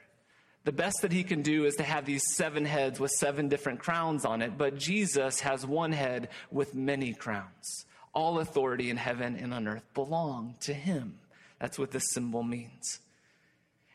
The 0.64 0.72
best 0.72 1.02
that 1.02 1.12
he 1.12 1.24
can 1.24 1.42
do 1.42 1.66
is 1.66 1.74
to 1.76 1.82
have 1.82 2.06
these 2.06 2.34
seven 2.34 2.64
heads 2.64 2.98
with 2.98 3.10
seven 3.10 3.48
different 3.48 3.80
crowns 3.80 4.24
on 4.24 4.40
it, 4.40 4.56
but 4.56 4.78
Jesus 4.78 5.40
has 5.40 5.66
one 5.66 5.92
head 5.92 6.28
with 6.50 6.74
many 6.74 7.12
crowns. 7.12 7.84
All 8.12 8.40
authority 8.40 8.90
in 8.90 8.96
heaven 8.96 9.36
and 9.36 9.54
on 9.54 9.68
earth 9.68 9.84
belong 9.94 10.56
to 10.60 10.74
him. 10.74 11.18
That's 11.60 11.78
what 11.78 11.90
this 11.90 12.10
symbol 12.12 12.42
means. 12.42 13.00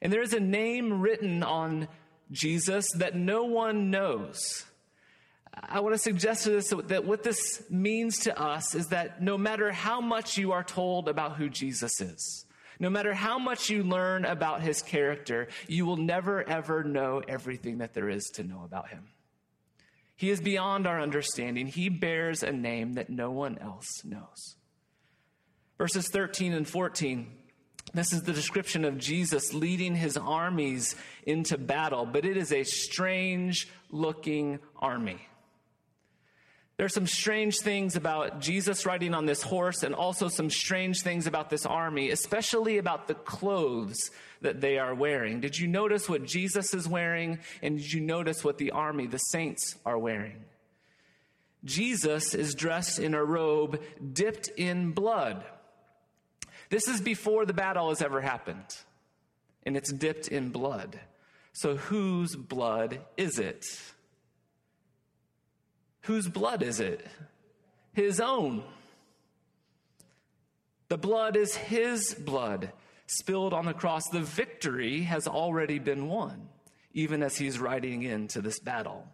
And 0.02 0.14
there 0.14 0.22
is 0.22 0.34
a 0.34 0.40
name 0.40 1.02
written 1.02 1.44
on 1.44 1.88
Jesus 2.32 2.92
that 2.94 3.16
no 3.16 3.44
one 3.44 3.90
knows. 3.90 4.66
I 5.54 5.80
want 5.80 5.96
to 5.96 6.00
suggest 6.00 6.44
to 6.44 6.52
this 6.52 6.74
that 6.88 7.06
what 7.06 7.24
this 7.24 7.64
means 7.70 8.20
to 8.20 8.40
us 8.40 8.76
is 8.76 8.88
that 8.88 9.22
no 9.22 9.38
matter 9.38 9.72
how 9.72 10.02
much 10.02 10.38
you 10.38 10.52
are 10.52 10.64
told 10.64 11.08
about 11.08 11.38
who 11.38 11.50
Jesus 11.50 12.02
is, 12.02 12.46
no 12.80 12.90
matter 12.90 13.14
how 13.14 13.40
much 13.40 13.70
you 13.70 13.84
learn 13.84 14.26
about 14.26 14.62
his 14.62 14.82
character, 14.82 15.48
you 15.68 15.86
will 15.86 15.98
never 15.98 16.48
ever 16.48 16.84
know 16.84 17.22
everything 17.28 17.78
that 17.78 17.94
there 17.94 18.10
is 18.10 18.26
to 18.36 18.44
know 18.44 18.64
about 18.66 18.90
him. 18.90 19.08
He 20.16 20.30
is 20.30 20.40
beyond 20.40 20.88
our 20.88 21.02
understanding. 21.02 21.68
He 21.68 21.90
bears 21.90 22.42
a 22.42 22.52
name 22.52 22.94
that 22.94 23.10
no 23.10 23.32
one 23.32 23.58
else 23.58 24.04
knows. 24.06 24.56
Verses 25.78 26.08
13 26.08 26.54
and 26.54 26.68
14. 26.68 27.32
This 27.94 28.14
is 28.14 28.24
the 28.24 28.34
description 28.34 28.86
of 28.86 28.98
Jesus 28.98 29.54
leading 29.54 29.96
his 29.96 30.18
armies 30.18 30.96
into 31.26 31.58
battle, 31.58 32.06
but 32.06 32.26
it 32.26 32.38
is 32.38 32.52
a 32.52 32.64
strange 32.64 33.70
looking 33.90 34.60
army. 34.78 35.20
There 36.78 36.86
are 36.86 36.90
some 36.90 37.08
strange 37.08 37.60
things 37.60 37.96
about 37.96 38.42
Jesus 38.42 38.86
riding 38.86 39.14
on 39.14 39.26
this 39.26 39.42
horse, 39.42 39.84
and 39.84 39.96
also 39.96 40.28
some 40.28 40.50
strange 40.50 41.02
things 41.02 41.26
about 41.26 41.50
this 41.50 41.66
army, 41.66 42.10
especially 42.10 42.78
about 42.78 43.08
the 43.08 43.14
clothes 43.14 44.12
that 44.42 44.60
they 44.60 44.78
are 44.78 44.94
wearing. 44.94 45.40
Did 45.40 45.58
you 45.58 45.68
notice 45.68 46.10
what 46.10 46.26
Jesus 46.26 46.74
is 46.74 46.88
wearing? 46.88 47.40
And 47.62 47.78
did 47.78 47.94
you 47.94 48.02
notice 48.02 48.44
what 48.44 48.58
the 48.58 48.72
army, 48.72 49.08
the 49.08 49.20
saints, 49.20 49.78
are 49.86 49.98
wearing? 49.98 50.44
Jesus 51.64 52.36
is 52.36 52.54
dressed 52.54 53.00
in 53.00 53.14
a 53.14 53.24
robe 53.24 53.82
dipped 54.14 54.50
in 54.50 54.92
blood. 54.92 55.44
This 56.70 56.88
is 56.88 57.00
before 57.00 57.46
the 57.46 57.54
battle 57.54 57.90
has 57.90 58.02
ever 58.02 58.20
happened, 58.20 58.66
and 59.66 59.78
it's 59.78 59.94
dipped 59.94 60.28
in 60.28 60.50
blood. 60.50 61.00
So, 61.54 61.78
whose 61.78 62.36
blood 62.36 63.00
is 63.16 63.40
it? 63.40 63.66
Whose 66.06 66.28
blood 66.28 66.62
is 66.64 66.80
it? 66.80 67.06
His 67.94 68.20
own. 68.20 68.64
The 70.88 70.98
blood 70.98 71.36
is 71.36 71.56
his 71.56 72.14
blood 72.14 72.72
spilled 73.08 73.54
on 73.54 73.66
the 73.66 73.74
cross. 73.74 74.08
The 74.10 74.22
victory 74.22 75.02
has 75.02 75.28
already 75.28 75.80
been 75.80 76.08
won, 76.08 76.50
even 76.94 77.24
as 77.24 77.38
he's 77.38 77.60
riding 77.60 78.04
into 78.04 78.42
this 78.42 78.60
battle. 78.60 79.08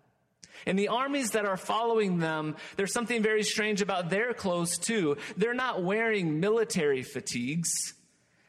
And 0.65 0.77
the 0.77 0.89
armies 0.89 1.31
that 1.31 1.45
are 1.45 1.57
following 1.57 2.19
them, 2.19 2.55
there's 2.75 2.93
something 2.93 3.23
very 3.23 3.43
strange 3.43 3.81
about 3.81 4.09
their 4.09 4.33
clothes 4.33 4.77
too. 4.77 5.17
They're 5.37 5.53
not 5.53 5.83
wearing 5.83 6.39
military 6.39 7.03
fatigues. 7.03 7.93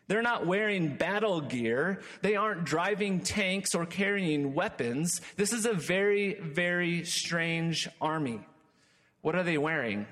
They're 0.09 0.23
not 0.23 0.47
wearing 0.47 0.97
battle 0.97 1.41
gear. 1.41 2.01
They 2.23 2.37
aren't 2.37 2.65
driving 2.65 3.21
tanks 3.21 3.75
or 3.75 3.87
carrying 3.87 4.55
weapons. 4.55 5.21
This 5.37 5.53
is 5.53 5.65
a 5.65 5.73
very, 5.73 6.35
very 6.35 7.05
strange 7.05 7.89
army. 8.01 8.41
What 9.21 9.37
are 9.37 9.45
they 9.45 9.59
wearing? 9.59 10.07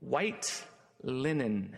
White 0.00 0.64
linen. 1.02 1.76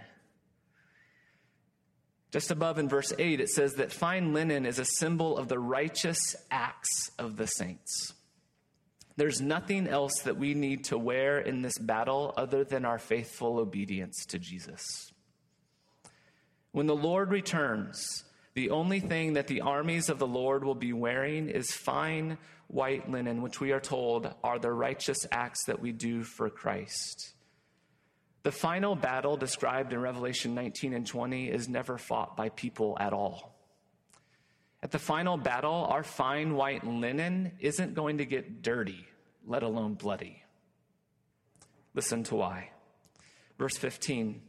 Just 2.30 2.50
above 2.50 2.78
in 2.78 2.88
verse 2.88 3.12
8, 3.18 3.40
it 3.40 3.48
says 3.48 3.74
that 3.74 3.90
fine 3.90 4.34
linen 4.34 4.66
is 4.66 4.78
a 4.78 4.84
symbol 4.84 5.38
of 5.38 5.48
the 5.48 5.58
righteous 5.58 6.36
acts 6.50 7.10
of 7.18 7.36
the 7.36 7.46
saints. 7.46 8.12
There's 9.16 9.40
nothing 9.40 9.88
else 9.88 10.20
that 10.20 10.36
we 10.36 10.54
need 10.54 10.84
to 10.84 10.98
wear 10.98 11.40
in 11.40 11.62
this 11.62 11.78
battle 11.78 12.34
other 12.36 12.64
than 12.64 12.84
our 12.84 12.98
faithful 12.98 13.58
obedience 13.58 14.26
to 14.26 14.38
Jesus. 14.38 15.10
When 16.78 16.86
the 16.86 16.94
Lord 16.94 17.32
returns, 17.32 18.22
the 18.54 18.70
only 18.70 19.00
thing 19.00 19.32
that 19.32 19.48
the 19.48 19.62
armies 19.62 20.08
of 20.08 20.20
the 20.20 20.28
Lord 20.28 20.62
will 20.62 20.76
be 20.76 20.92
wearing 20.92 21.48
is 21.48 21.72
fine 21.72 22.38
white 22.68 23.10
linen, 23.10 23.42
which 23.42 23.58
we 23.58 23.72
are 23.72 23.80
told 23.80 24.32
are 24.44 24.60
the 24.60 24.70
righteous 24.70 25.26
acts 25.32 25.64
that 25.64 25.80
we 25.80 25.90
do 25.90 26.22
for 26.22 26.48
Christ. 26.48 27.34
The 28.44 28.52
final 28.52 28.94
battle 28.94 29.36
described 29.36 29.92
in 29.92 30.00
Revelation 30.00 30.54
19 30.54 30.94
and 30.94 31.04
20 31.04 31.48
is 31.48 31.68
never 31.68 31.98
fought 31.98 32.36
by 32.36 32.50
people 32.50 32.96
at 33.00 33.12
all. 33.12 33.58
At 34.80 34.92
the 34.92 35.00
final 35.00 35.36
battle, 35.36 35.84
our 35.90 36.04
fine 36.04 36.54
white 36.54 36.86
linen 36.86 37.54
isn't 37.58 37.96
going 37.96 38.18
to 38.18 38.24
get 38.24 38.62
dirty, 38.62 39.04
let 39.44 39.64
alone 39.64 39.94
bloody. 39.94 40.44
Listen 41.92 42.22
to 42.22 42.36
why. 42.36 42.70
Verse 43.58 43.76
15 43.76 44.42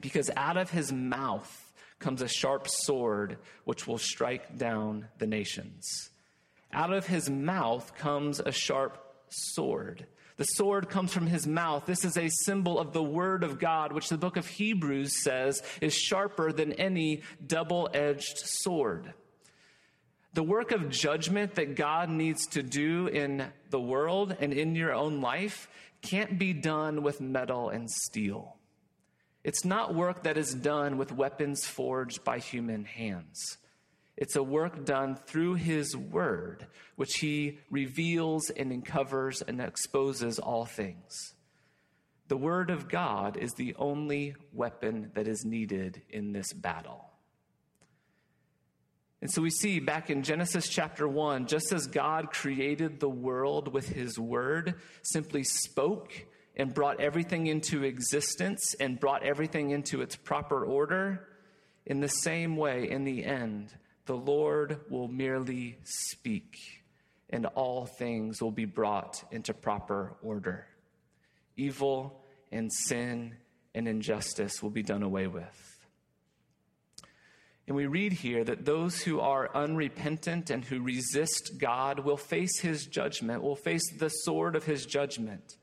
Because 0.00 0.30
out 0.36 0.56
of 0.56 0.70
his 0.70 0.92
mouth 0.92 1.72
comes 1.98 2.22
a 2.22 2.28
sharp 2.28 2.68
sword 2.68 3.38
which 3.64 3.86
will 3.86 3.98
strike 3.98 4.56
down 4.56 5.08
the 5.18 5.26
nations. 5.26 6.10
Out 6.72 6.92
of 6.92 7.06
his 7.06 7.30
mouth 7.30 7.94
comes 7.96 8.40
a 8.40 8.52
sharp 8.52 8.98
sword. 9.28 10.06
The 10.36 10.44
sword 10.44 10.90
comes 10.90 11.12
from 11.12 11.26
his 11.26 11.46
mouth. 11.46 11.86
This 11.86 12.04
is 12.04 12.18
a 12.18 12.28
symbol 12.28 12.78
of 12.78 12.92
the 12.92 13.02
word 13.02 13.42
of 13.42 13.58
God, 13.58 13.92
which 13.92 14.10
the 14.10 14.18
book 14.18 14.36
of 14.36 14.46
Hebrews 14.46 15.22
says 15.22 15.62
is 15.80 15.94
sharper 15.94 16.52
than 16.52 16.72
any 16.74 17.22
double 17.44 17.88
edged 17.94 18.36
sword. 18.36 19.14
The 20.34 20.42
work 20.42 20.72
of 20.72 20.90
judgment 20.90 21.54
that 21.54 21.76
God 21.76 22.10
needs 22.10 22.46
to 22.48 22.62
do 22.62 23.06
in 23.06 23.46
the 23.70 23.80
world 23.80 24.36
and 24.38 24.52
in 24.52 24.74
your 24.74 24.92
own 24.92 25.22
life 25.22 25.68
can't 26.02 26.38
be 26.38 26.52
done 26.52 27.02
with 27.02 27.22
metal 27.22 27.70
and 27.70 27.90
steel. 27.90 28.55
It's 29.46 29.64
not 29.64 29.94
work 29.94 30.24
that 30.24 30.36
is 30.36 30.52
done 30.52 30.98
with 30.98 31.12
weapons 31.12 31.64
forged 31.64 32.24
by 32.24 32.40
human 32.40 32.84
hands. 32.84 33.58
It's 34.16 34.34
a 34.34 34.42
work 34.42 34.84
done 34.84 35.14
through 35.14 35.54
His 35.54 35.96
Word, 35.96 36.66
which 36.96 37.18
He 37.18 37.60
reveals 37.70 38.50
and 38.50 38.72
uncovers 38.72 39.42
and 39.42 39.60
exposes 39.60 40.40
all 40.40 40.64
things. 40.64 41.34
The 42.26 42.36
Word 42.36 42.70
of 42.70 42.88
God 42.88 43.36
is 43.36 43.52
the 43.52 43.76
only 43.76 44.34
weapon 44.52 45.12
that 45.14 45.28
is 45.28 45.44
needed 45.44 46.02
in 46.10 46.32
this 46.32 46.52
battle. 46.52 47.12
And 49.22 49.30
so 49.30 49.42
we 49.42 49.50
see 49.50 49.78
back 49.78 50.10
in 50.10 50.24
Genesis 50.24 50.68
chapter 50.68 51.06
1, 51.06 51.46
just 51.46 51.72
as 51.72 51.86
God 51.86 52.32
created 52.32 52.98
the 52.98 53.08
world 53.08 53.72
with 53.72 53.90
His 53.90 54.18
Word, 54.18 54.74
simply 55.02 55.44
spoke 55.44 56.26
and 56.56 56.72
brought 56.72 57.00
everything 57.00 57.46
into 57.46 57.84
existence 57.84 58.74
and 58.80 58.98
brought 58.98 59.22
everything 59.22 59.70
into 59.70 60.00
its 60.00 60.16
proper 60.16 60.64
order, 60.64 61.28
in 61.84 62.00
the 62.00 62.08
same 62.08 62.56
way, 62.56 62.90
in 62.90 63.04
the 63.04 63.24
end, 63.24 63.72
the 64.06 64.16
Lord 64.16 64.80
will 64.88 65.08
merely 65.08 65.78
speak, 65.84 66.56
and 67.30 67.46
all 67.46 67.86
things 67.86 68.40
will 68.40 68.50
be 68.52 68.64
brought 68.64 69.22
into 69.30 69.52
proper 69.52 70.16
order. 70.22 70.66
Evil 71.56 72.22
and 72.50 72.72
sin 72.72 73.36
and 73.74 73.86
injustice 73.86 74.62
will 74.62 74.70
be 74.70 74.82
done 74.82 75.02
away 75.02 75.26
with. 75.26 75.76
And 77.66 77.76
we 77.76 77.86
read 77.86 78.12
here 78.12 78.44
that 78.44 78.64
those 78.64 79.02
who 79.02 79.20
are 79.20 79.54
unrepentant 79.54 80.50
and 80.50 80.64
who 80.64 80.80
resist 80.80 81.58
God 81.58 82.00
will 82.00 82.16
face 82.16 82.60
his 82.60 82.86
judgment, 82.86 83.42
will 83.42 83.56
face 83.56 83.82
the 83.98 84.08
sword 84.08 84.54
of 84.54 84.64
his 84.64 84.86
judgment. 84.86 85.56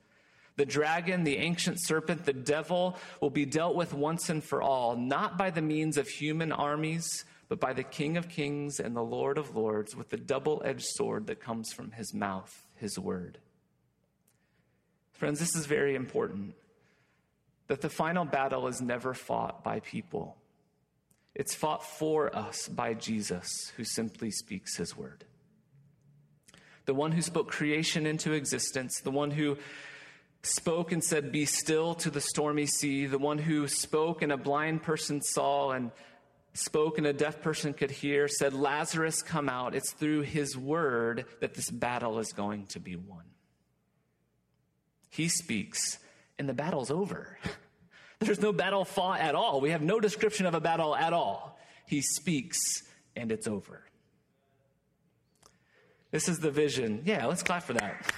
The 0.56 0.66
dragon, 0.66 1.24
the 1.24 1.38
ancient 1.38 1.78
serpent, 1.80 2.24
the 2.24 2.32
devil 2.32 2.96
will 3.20 3.30
be 3.30 3.44
dealt 3.44 3.74
with 3.74 3.92
once 3.92 4.28
and 4.28 4.42
for 4.42 4.62
all, 4.62 4.96
not 4.96 5.36
by 5.36 5.50
the 5.50 5.62
means 5.62 5.96
of 5.96 6.06
human 6.06 6.52
armies, 6.52 7.24
but 7.48 7.58
by 7.58 7.72
the 7.72 7.82
King 7.82 8.16
of 8.16 8.28
Kings 8.28 8.78
and 8.78 8.94
the 8.94 9.02
Lord 9.02 9.36
of 9.36 9.56
Lords 9.56 9.96
with 9.96 10.10
the 10.10 10.16
double 10.16 10.62
edged 10.64 10.86
sword 10.86 11.26
that 11.26 11.40
comes 11.40 11.72
from 11.72 11.90
his 11.92 12.14
mouth, 12.14 12.64
his 12.76 12.98
word. 12.98 13.38
Friends, 15.12 15.40
this 15.40 15.56
is 15.56 15.66
very 15.66 15.94
important 15.94 16.54
that 17.66 17.80
the 17.80 17.88
final 17.88 18.24
battle 18.24 18.68
is 18.68 18.80
never 18.80 19.14
fought 19.14 19.64
by 19.64 19.80
people. 19.80 20.36
It's 21.34 21.54
fought 21.54 21.84
for 21.84 22.34
us 22.36 22.68
by 22.68 22.94
Jesus, 22.94 23.48
who 23.76 23.84
simply 23.84 24.30
speaks 24.30 24.76
his 24.76 24.96
word. 24.96 25.24
The 26.86 26.94
one 26.94 27.12
who 27.12 27.22
spoke 27.22 27.48
creation 27.48 28.06
into 28.06 28.32
existence, 28.32 29.00
the 29.00 29.10
one 29.10 29.30
who 29.30 29.56
spoke 30.46 30.92
and 30.92 31.02
said, 31.02 31.32
Be 31.32 31.44
still 31.44 31.94
to 31.96 32.10
the 32.10 32.20
stormy 32.20 32.66
sea, 32.66 33.06
the 33.06 33.18
one 33.18 33.38
who 33.38 33.68
spoke 33.68 34.22
and 34.22 34.32
a 34.32 34.36
blind 34.36 34.82
person 34.82 35.22
saw 35.22 35.72
and 35.72 35.90
spoke 36.54 36.98
and 36.98 37.06
a 37.06 37.12
deaf 37.12 37.42
person 37.42 37.74
could 37.74 37.90
hear, 37.90 38.28
said, 38.28 38.54
Lazarus, 38.54 39.22
come 39.22 39.48
out. 39.48 39.74
It's 39.74 39.92
through 39.92 40.22
his 40.22 40.56
word 40.56 41.26
that 41.40 41.54
this 41.54 41.70
battle 41.70 42.18
is 42.18 42.32
going 42.32 42.66
to 42.68 42.80
be 42.80 42.96
won. 42.96 43.24
He 45.10 45.28
speaks, 45.28 45.98
and 46.38 46.48
the 46.48 46.54
battle's 46.54 46.90
over. 46.90 47.38
There's 48.20 48.40
no 48.40 48.52
battle 48.52 48.84
fought 48.84 49.20
at 49.20 49.34
all. 49.34 49.60
We 49.60 49.70
have 49.70 49.82
no 49.82 50.00
description 50.00 50.46
of 50.46 50.54
a 50.54 50.60
battle 50.60 50.96
at 50.96 51.12
all. 51.12 51.58
He 51.86 52.00
speaks, 52.00 52.58
and 53.14 53.30
it's 53.30 53.46
over. 53.46 53.84
This 56.10 56.28
is 56.28 56.38
the 56.38 56.50
vision. 56.50 57.02
Yeah, 57.04 57.26
let's 57.26 57.42
clap 57.42 57.64
for 57.64 57.74
that. 57.74 58.12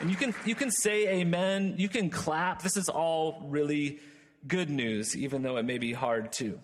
And 0.00 0.10
you 0.10 0.16
can, 0.16 0.34
you 0.44 0.54
can 0.54 0.70
say 0.70 1.20
amen, 1.20 1.76
you 1.78 1.88
can 1.88 2.10
clap. 2.10 2.62
This 2.62 2.76
is 2.76 2.88
all 2.88 3.46
really 3.48 4.00
good 4.46 4.68
news, 4.68 5.16
even 5.16 5.42
though 5.42 5.56
it 5.56 5.64
may 5.64 5.78
be 5.78 5.92
hard 5.92 6.32
too. 6.32 6.60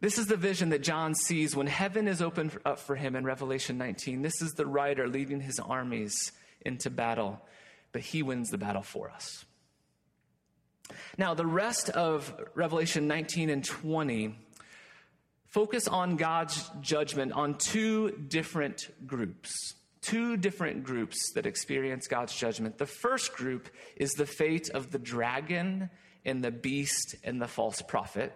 This 0.00 0.16
is 0.16 0.28
the 0.28 0.36
vision 0.36 0.70
that 0.70 0.82
John 0.82 1.14
sees 1.14 1.54
when 1.54 1.66
heaven 1.66 2.08
is 2.08 2.22
opened 2.22 2.56
up 2.64 2.78
for 2.78 2.96
him 2.96 3.16
in 3.16 3.24
Revelation 3.24 3.76
19. 3.76 4.22
This 4.22 4.40
is 4.40 4.52
the 4.52 4.64
rider 4.64 5.08
leading 5.08 5.40
his 5.40 5.58
armies 5.58 6.32
into 6.62 6.88
battle, 6.88 7.40
but 7.92 8.00
he 8.00 8.22
wins 8.22 8.48
the 8.48 8.56
battle 8.56 8.82
for 8.82 9.10
us. 9.10 9.44
Now, 11.18 11.34
the 11.34 11.46
rest 11.46 11.90
of 11.90 12.34
Revelation 12.54 13.08
19 13.08 13.50
and 13.50 13.64
20 13.64 14.36
focus 15.46 15.86
on 15.86 16.16
God's 16.16 16.70
judgment 16.80 17.32
on 17.32 17.58
two 17.58 18.12
different 18.12 18.88
groups 19.06 19.74
two 20.02 20.36
different 20.36 20.84
groups 20.84 21.32
that 21.34 21.46
experience 21.46 22.08
God's 22.08 22.34
judgment. 22.34 22.78
The 22.78 22.86
first 22.86 23.34
group 23.34 23.68
is 23.96 24.12
the 24.12 24.26
fate 24.26 24.70
of 24.70 24.90
the 24.90 24.98
dragon 24.98 25.90
and 26.24 26.42
the 26.42 26.50
beast 26.50 27.16
and 27.24 27.40
the 27.40 27.48
false 27.48 27.82
prophet. 27.82 28.32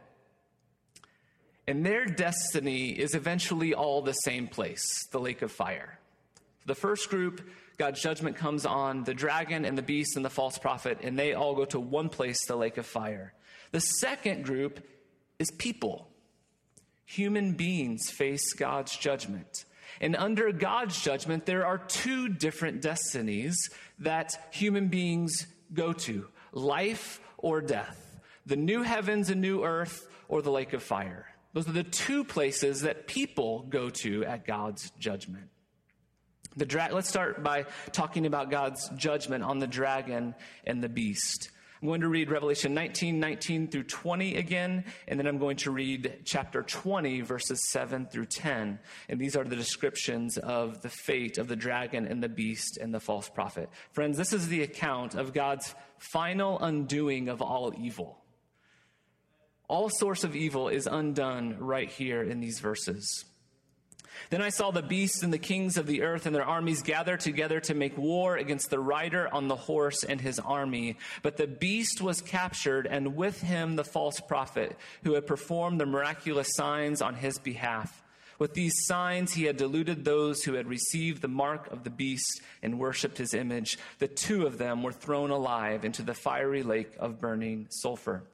And 1.66 1.85
their 1.85 2.05
destiny 2.05 2.90
is 2.90 3.14
eventually 3.14 3.72
all 3.72 4.03
the 4.03 4.12
same 4.12 4.48
place, 4.48 4.85
the 5.12 5.20
lake 5.20 5.42
of 5.42 5.50
fire. 5.50 5.98
The 6.66 6.74
first 6.74 7.09
group, 7.09 7.40
God's 7.79 8.03
judgment 8.03 8.37
comes 8.37 8.66
on 8.66 9.05
the 9.05 9.14
dragon 9.14 9.64
and 9.64 9.77
the 9.77 9.83
beast 9.83 10.16
and 10.16 10.24
the 10.24 10.31
false 10.31 10.59
prophet, 10.59 10.98
and 11.03 11.18
they 11.18 11.33
all 11.33 11.55
go 11.55 11.64
to 11.66 11.81
one 11.81 12.09
place, 12.11 12.44
the 12.46 12.57
lake 12.57 12.77
of 12.77 12.87
fire. 12.87 13.33
The 13.72 13.81
second 13.81 14.44
group 14.44 14.87
is 15.38 15.50
people. 15.50 16.09
Human 17.07 17.53
beings 17.53 18.11
face 18.11 18.53
God's 18.53 18.96
judgment. 18.96 19.64
And 20.00 20.16
under 20.16 20.52
God's 20.52 21.00
judgment, 21.00 21.46
there 21.46 21.66
are 21.66 21.78
two 21.78 22.28
different 22.28 22.83
destinies 22.83 23.70
that 24.00 24.48
human 24.52 24.88
beings 24.88 25.46
go 25.72 25.92
to 25.92 26.28
life 26.52 27.20
or 27.38 27.61
death. 27.61 28.00
The 28.46 28.57
new 28.57 28.83
heavens 28.83 29.30
and 29.30 29.40
new 29.40 29.64
earth 29.64 30.07
or 30.28 30.42
the 30.42 30.50
lake 30.50 30.72
of 30.72 30.83
fire. 30.83 31.26
Those 31.52 31.68
are 31.68 31.72
the 31.72 31.85
two 31.85 32.24
places 32.24 32.83
that 32.83 33.07
people 33.07 33.62
go 33.68 33.88
to 33.88 34.24
at 34.24 34.44
God's 34.44 34.90
judgment. 34.98 35.48
The 36.57 36.66
dra- 36.66 36.90
Let's 36.92 37.09
start 37.09 37.42
by 37.42 37.66
talking 37.92 38.26
about 38.26 38.50
God's 38.50 38.88
judgment 38.90 39.44
on 39.44 39.59
the 39.59 39.66
dragon 39.66 40.35
and 40.64 40.83
the 40.83 40.88
beast. 40.88 41.50
I'm 41.85 41.88
going 41.88 42.01
to 42.01 42.09
read 42.09 42.31
Revelation 42.31 42.73
19, 42.73 43.20
19 43.20 43.68
through 43.68 43.83
20 43.83 44.37
again, 44.37 44.85
and 45.07 45.20
then 45.20 45.27
I'm 45.27 45.37
going 45.37 45.59
to 45.59 45.70
read 45.70 46.20
chapter 46.25 46.62
20, 46.62 47.20
verses 47.20 47.61
7 47.73 48.07
through 48.07 48.25
10. 48.25 48.79
And 49.11 49.20
these 49.20 49.37
are 49.37 49.44
the 49.44 49.55
descriptions 49.55 50.38
of 50.38 50.81
the 50.81 50.88
fate 50.88 51.37
of 51.37 51.47
the 51.47 51.57
dragon 51.57 52.07
and 52.07 52.23
the 52.23 52.29
beast 52.31 52.79
and 52.81 52.94
the 52.94 53.01
false 53.01 53.29
prophet. 53.29 53.68
Friends, 53.92 54.16
this 54.16 54.33
is 54.33 54.49
the 54.49 54.62
account 54.62 55.14
of 55.14 55.35
God's 55.35 55.75
final 55.99 56.59
undoing 56.59 57.29
of 57.29 57.42
all 57.42 57.75
evil. 57.77 58.25
All 59.68 59.90
source 59.90 60.25
of 60.25 60.35
evil 60.35 60.70
is 60.70 60.87
undone 60.87 61.59
right 61.59 61.90
here 61.90 62.23
in 62.23 62.40
these 62.40 62.61
verses. 62.61 63.27
Then 64.31 64.42
I 64.42 64.48
saw 64.48 64.70
the 64.70 64.83
beasts 64.83 65.22
and 65.22 65.33
the 65.33 65.38
kings 65.38 65.77
of 65.77 65.87
the 65.87 66.03
earth 66.03 66.27
and 66.27 66.35
their 66.35 66.44
armies 66.44 66.83
gather 66.83 67.16
together 67.16 67.61
to 67.61 67.74
make 67.74 67.96
war 67.96 68.37
against 68.37 68.70
the 68.70 68.81
rider 68.81 69.29
on 69.33 69.48
the 69.48 69.57
horse 69.57 70.05
and 70.05 70.20
his 70.20 70.38
army. 70.38 70.96
But 71.22 71.37
the 71.37 71.46
beast 71.46 72.00
was 72.00 72.20
captured, 72.20 72.87
and 72.87 73.16
with 73.16 73.40
him 73.40 73.77
the 73.77 73.85
false 73.85 74.20
prophet, 74.20 74.77
who 75.03 75.14
had 75.14 75.27
performed 75.27 75.81
the 75.81 75.87
miraculous 75.87 76.48
signs 76.55 77.03
on 77.03 77.14
his 77.14 77.38
behalf. 77.38 78.03
With 78.38 78.55
these 78.55 78.74
signs, 78.87 79.33
he 79.33 79.44
had 79.44 79.57
deluded 79.57 80.05
those 80.05 80.42
who 80.42 80.55
had 80.55 80.66
received 80.66 81.22
the 81.22 81.29
mark 81.29 81.70
of 81.70 81.85
the 81.85 81.90
beast 81.90 82.42
and 82.62 82.79
worshipped 82.79 83.18
his 83.18 83.33
image. 83.33 83.79
The 83.98 84.09
two 84.09 84.46
of 84.46 84.59
them 84.59 84.83
were 84.83 84.92
thrown 84.92 85.31
alive 85.31 85.85
into 85.85 86.03
the 86.03 86.14
fiery 86.14 86.62
lake 86.62 86.92
of 86.98 87.20
burning 87.20 87.68
sulfur. 87.70 88.24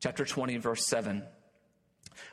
Chapter 0.00 0.26
20, 0.26 0.58
verse 0.58 0.86
7. 0.86 1.22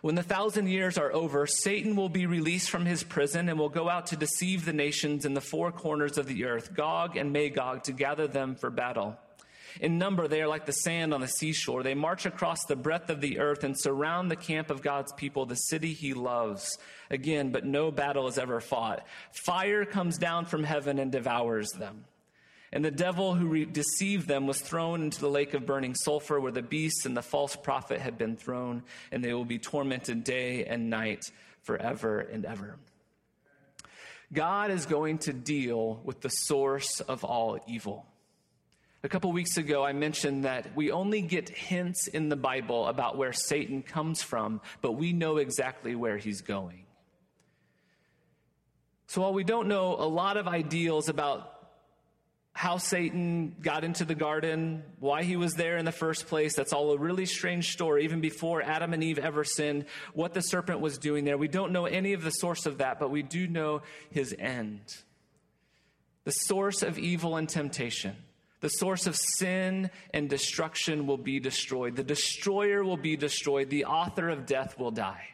When 0.01 0.15
the 0.15 0.23
thousand 0.23 0.67
years 0.67 0.97
are 0.97 1.13
over, 1.13 1.47
Satan 1.47 1.95
will 1.95 2.09
be 2.09 2.25
released 2.25 2.69
from 2.69 2.85
his 2.85 3.03
prison 3.03 3.49
and 3.49 3.57
will 3.57 3.69
go 3.69 3.89
out 3.89 4.07
to 4.07 4.17
deceive 4.17 4.65
the 4.65 4.73
nations 4.73 5.25
in 5.25 5.33
the 5.33 5.41
four 5.41 5.71
corners 5.71 6.17
of 6.17 6.27
the 6.27 6.45
earth, 6.45 6.73
Gog 6.73 7.17
and 7.17 7.31
Magog, 7.31 7.83
to 7.83 7.91
gather 7.91 8.27
them 8.27 8.55
for 8.55 8.69
battle. 8.69 9.17
In 9.81 9.97
number, 9.97 10.27
they 10.27 10.41
are 10.41 10.47
like 10.47 10.65
the 10.65 10.71
sand 10.71 11.13
on 11.13 11.21
the 11.21 11.27
seashore. 11.27 11.83
They 11.83 11.95
march 11.95 12.25
across 12.25 12.63
the 12.65 12.75
breadth 12.75 13.09
of 13.09 13.21
the 13.21 13.39
earth 13.39 13.63
and 13.63 13.79
surround 13.79 14.29
the 14.29 14.35
camp 14.35 14.69
of 14.69 14.81
God's 14.81 15.11
people, 15.13 15.45
the 15.45 15.55
city 15.55 15.93
he 15.93 16.13
loves. 16.13 16.77
Again, 17.09 17.51
but 17.51 17.65
no 17.65 17.91
battle 17.91 18.27
is 18.27 18.37
ever 18.37 18.59
fought. 18.61 19.05
Fire 19.31 19.85
comes 19.85 20.17
down 20.17 20.45
from 20.45 20.63
heaven 20.63 20.99
and 20.99 21.11
devours 21.11 21.71
them. 21.71 22.05
And 22.73 22.83
the 22.83 22.89
devil 22.89 23.35
who 23.35 23.45
re- 23.45 23.65
deceived 23.65 24.27
them 24.27 24.47
was 24.47 24.59
thrown 24.59 25.03
into 25.03 25.21
the 25.21 25.29
lake 25.29 25.53
of 25.53 25.63
burning 25.63 25.93
sulfur 25.93 26.39
where 26.39 26.51
the 26.51 26.63
beast 26.63 27.05
and 27.05 27.15
the 27.15 27.21
false 27.21 27.55
prophet 27.55 28.01
had 28.01 28.17
been 28.17 28.35
thrown, 28.35 28.81
and 29.11 29.23
they 29.23 29.31
will 29.31 29.45
be 29.45 29.59
tormented 29.59 30.23
day 30.23 30.65
and 30.65 30.89
night 30.89 31.23
forever 31.61 32.19
and 32.19 32.45
ever. 32.45 32.79
God 34.33 34.71
is 34.71 34.87
going 34.87 35.19
to 35.19 35.33
deal 35.33 36.01
with 36.03 36.21
the 36.21 36.29
source 36.29 36.99
of 36.99 37.23
all 37.23 37.59
evil. 37.67 38.07
A 39.03 39.09
couple 39.09 39.31
weeks 39.31 39.57
ago, 39.57 39.85
I 39.85 39.93
mentioned 39.93 40.45
that 40.45 40.75
we 40.75 40.89
only 40.89 41.21
get 41.21 41.49
hints 41.49 42.07
in 42.07 42.29
the 42.29 42.35
Bible 42.35 42.87
about 42.87 43.17
where 43.17 43.33
Satan 43.33 43.83
comes 43.83 44.23
from, 44.23 44.61
but 44.81 44.93
we 44.93 45.13
know 45.13 45.37
exactly 45.37 45.93
where 45.93 46.17
he's 46.17 46.41
going. 46.41 46.85
So 49.05 49.21
while 49.21 49.33
we 49.33 49.43
don't 49.43 49.67
know 49.67 49.93
a 49.93 50.07
lot 50.07 50.37
of 50.37 50.47
ideals 50.47 51.07
about 51.07 51.52
how 52.53 52.77
Satan 52.77 53.55
got 53.61 53.83
into 53.83 54.05
the 54.05 54.13
garden, 54.13 54.83
why 54.99 55.23
he 55.23 55.35
was 55.35 55.53
there 55.53 55.77
in 55.77 55.85
the 55.85 55.91
first 55.91 56.27
place. 56.27 56.55
That's 56.55 56.71
all 56.71 56.91
a 56.91 56.97
really 56.97 57.25
strange 57.25 57.71
story, 57.71 58.03
even 58.03 58.21
before 58.21 58.61
Adam 58.61 58.93
and 58.93 59.03
Eve 59.03 59.17
ever 59.17 59.43
sinned, 59.43 59.85
what 60.13 60.35
the 60.35 60.41
serpent 60.41 60.79
was 60.79 60.99
doing 60.99 61.25
there. 61.25 61.37
We 61.37 61.47
don't 61.47 61.71
know 61.71 61.85
any 61.85 62.13
of 62.13 62.23
the 62.23 62.29
source 62.29 62.67
of 62.67 62.77
that, 62.77 62.99
but 62.99 63.09
we 63.09 63.23
do 63.23 63.47
know 63.47 63.81
his 64.11 64.35
end. 64.37 64.81
The 66.25 66.31
source 66.31 66.83
of 66.83 66.99
evil 66.99 67.37
and 67.37 67.49
temptation, 67.49 68.15
the 68.61 68.69
source 68.69 69.07
of 69.07 69.15
sin 69.15 69.89
and 70.13 70.29
destruction 70.29 71.07
will 71.07 71.17
be 71.17 71.39
destroyed. 71.39 71.95
The 71.95 72.03
destroyer 72.03 72.83
will 72.83 72.97
be 72.97 73.17
destroyed. 73.17 73.69
The 73.71 73.85
author 73.85 74.29
of 74.29 74.45
death 74.45 74.77
will 74.77 74.91
die. 74.91 75.32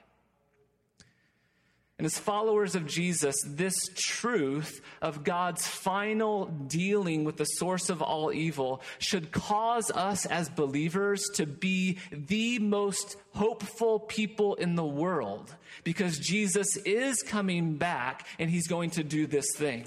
And 1.99 2.05
as 2.05 2.17
followers 2.17 2.75
of 2.75 2.87
Jesus, 2.87 3.35
this 3.45 3.75
truth 3.93 4.79
of 5.01 5.25
God's 5.25 5.67
final 5.67 6.45
dealing 6.45 7.25
with 7.25 7.35
the 7.35 7.43
source 7.43 7.89
of 7.89 8.01
all 8.01 8.31
evil 8.31 8.81
should 8.99 9.33
cause 9.33 9.91
us 9.91 10.25
as 10.25 10.47
believers 10.47 11.21
to 11.35 11.45
be 11.45 11.97
the 12.09 12.57
most 12.59 13.17
hopeful 13.33 13.99
people 13.99 14.55
in 14.55 14.75
the 14.75 14.85
world 14.85 15.53
because 15.83 16.17
Jesus 16.17 16.77
is 16.85 17.21
coming 17.21 17.75
back 17.75 18.25
and 18.39 18.49
he's 18.49 18.69
going 18.69 18.91
to 18.91 19.03
do 19.03 19.27
this 19.27 19.47
thing. 19.57 19.85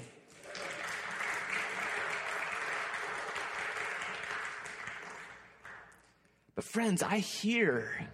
But 6.53 6.63
friends, 6.63 7.01
I 7.01 7.17
hear 7.17 8.07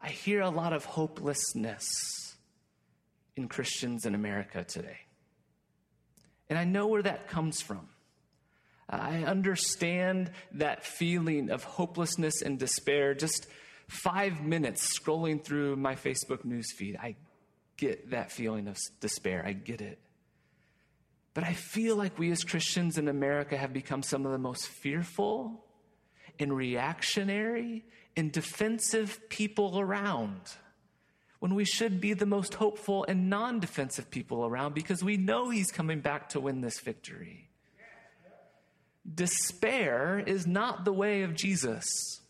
I 0.00 0.08
hear 0.08 0.40
a 0.40 0.48
lot 0.48 0.72
of 0.72 0.86
hopelessness 0.86 2.21
in 3.36 3.48
Christians 3.48 4.04
in 4.04 4.14
America 4.14 4.64
today. 4.64 4.98
And 6.48 6.58
I 6.58 6.64
know 6.64 6.86
where 6.86 7.02
that 7.02 7.28
comes 7.28 7.60
from. 7.60 7.88
I 8.88 9.24
understand 9.24 10.30
that 10.52 10.84
feeling 10.84 11.50
of 11.50 11.64
hopelessness 11.64 12.42
and 12.42 12.58
despair. 12.58 13.14
Just 13.14 13.46
five 13.88 14.42
minutes 14.42 14.98
scrolling 14.98 15.42
through 15.42 15.76
my 15.76 15.94
Facebook 15.94 16.44
newsfeed, 16.44 16.98
I 16.98 17.16
get 17.76 18.10
that 18.10 18.30
feeling 18.30 18.68
of 18.68 18.76
despair. 19.00 19.42
I 19.46 19.54
get 19.54 19.80
it. 19.80 19.98
But 21.34 21.44
I 21.44 21.54
feel 21.54 21.96
like 21.96 22.18
we 22.18 22.30
as 22.30 22.44
Christians 22.44 22.98
in 22.98 23.08
America 23.08 23.56
have 23.56 23.72
become 23.72 24.02
some 24.02 24.26
of 24.26 24.32
the 24.32 24.38
most 24.38 24.66
fearful 24.66 25.64
and 26.38 26.54
reactionary 26.54 27.84
and 28.16 28.30
defensive 28.30 29.18
people 29.30 29.80
around 29.80 30.40
when 31.42 31.56
we 31.56 31.64
should 31.64 32.00
be 32.00 32.14
the 32.14 32.24
most 32.24 32.54
hopeful 32.54 33.04
and 33.08 33.28
non 33.28 33.58
defensive 33.58 34.08
people 34.12 34.46
around 34.46 34.76
because 34.76 35.02
we 35.02 35.16
know 35.16 35.50
he's 35.50 35.72
coming 35.72 35.98
back 35.98 36.28
to 36.28 36.38
win 36.38 36.60
this 36.60 36.78
victory. 36.78 37.48
Despair 39.12 40.22
is 40.24 40.46
not 40.46 40.84
the 40.84 40.92
way 40.92 41.22
of 41.22 41.34
Jesus. 41.34 42.20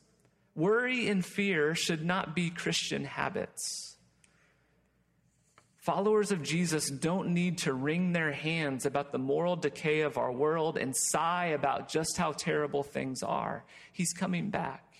Worry 0.55 1.09
and 1.09 1.23
fear 1.23 1.75
should 1.75 2.03
not 2.03 2.35
be 2.35 2.49
Christian 2.49 3.05
habits. 3.05 3.99
Followers 5.77 6.33
of 6.33 6.43
Jesus 6.43 6.89
don't 6.89 7.35
need 7.35 7.59
to 7.59 7.75
wring 7.75 8.15
their 8.15 8.33
hands 8.33 8.87
about 8.87 9.13
the 9.13 9.19
moral 9.19 9.57
decay 9.57 10.01
of 10.01 10.17
our 10.17 10.33
world 10.33 10.79
and 10.79 10.97
sigh 10.97 11.49
about 11.49 11.91
just 11.91 12.17
how 12.17 12.33
terrible 12.33 12.83
things 12.83 13.23
are. 13.23 13.63
He's 13.93 14.15
coming 14.15 14.49
back. 14.49 14.95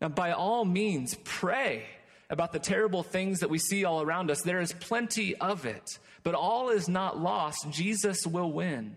Now, 0.00 0.08
by 0.08 0.32
all 0.32 0.64
means, 0.64 1.16
pray 1.22 1.86
about 2.32 2.52
the 2.52 2.58
terrible 2.58 3.04
things 3.04 3.40
that 3.40 3.50
we 3.50 3.58
see 3.58 3.84
all 3.84 4.02
around 4.02 4.30
us. 4.30 4.40
There 4.42 4.60
is 4.60 4.72
plenty 4.72 5.36
of 5.36 5.66
it, 5.66 5.98
but 6.24 6.34
all 6.34 6.70
is 6.70 6.88
not 6.88 7.20
lost. 7.20 7.70
Jesus 7.70 8.26
will 8.26 8.50
win. 8.50 8.96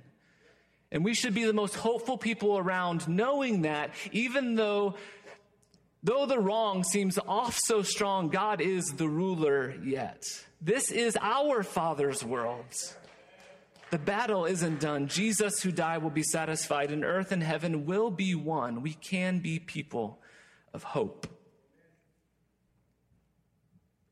And 0.92 1.04
we 1.04 1.14
should 1.14 1.34
be 1.34 1.44
the 1.44 1.54
most 1.54 1.76
hopeful 1.76 2.18
people 2.18 2.58
around, 2.58 3.08
knowing 3.08 3.64
that 3.64 3.92
even 4.12 4.56
though 4.56 4.96
Though 6.04 6.28
the 6.28 6.38
wrong 6.38 6.84
seems 6.84 7.18
off 7.28 7.58
so 7.58 7.82
strong, 7.82 8.30
God 8.30 8.62
is 8.62 8.86
the 8.90 9.10
ruler 9.10 9.74
yet. 9.84 10.22
This 10.62 10.92
is 10.92 11.18
our 11.20 11.64
Father's 11.64 12.24
world. 12.24 12.64
The 13.90 13.98
battle 13.98 14.46
isn't 14.46 14.80
done. 14.80 15.08
Jesus, 15.08 15.64
who 15.64 15.72
died, 15.72 16.04
will 16.04 16.12
be 16.12 16.22
satisfied, 16.22 16.92
and 16.92 17.04
earth 17.04 17.32
and 17.32 17.42
heaven 17.42 17.88
will 17.88 18.12
be 18.12 18.36
one. 18.36 18.84
We 18.84 18.94
can 18.94 19.40
be 19.40 19.58
people 19.58 20.20
of 20.76 20.84
hope. 20.84 21.26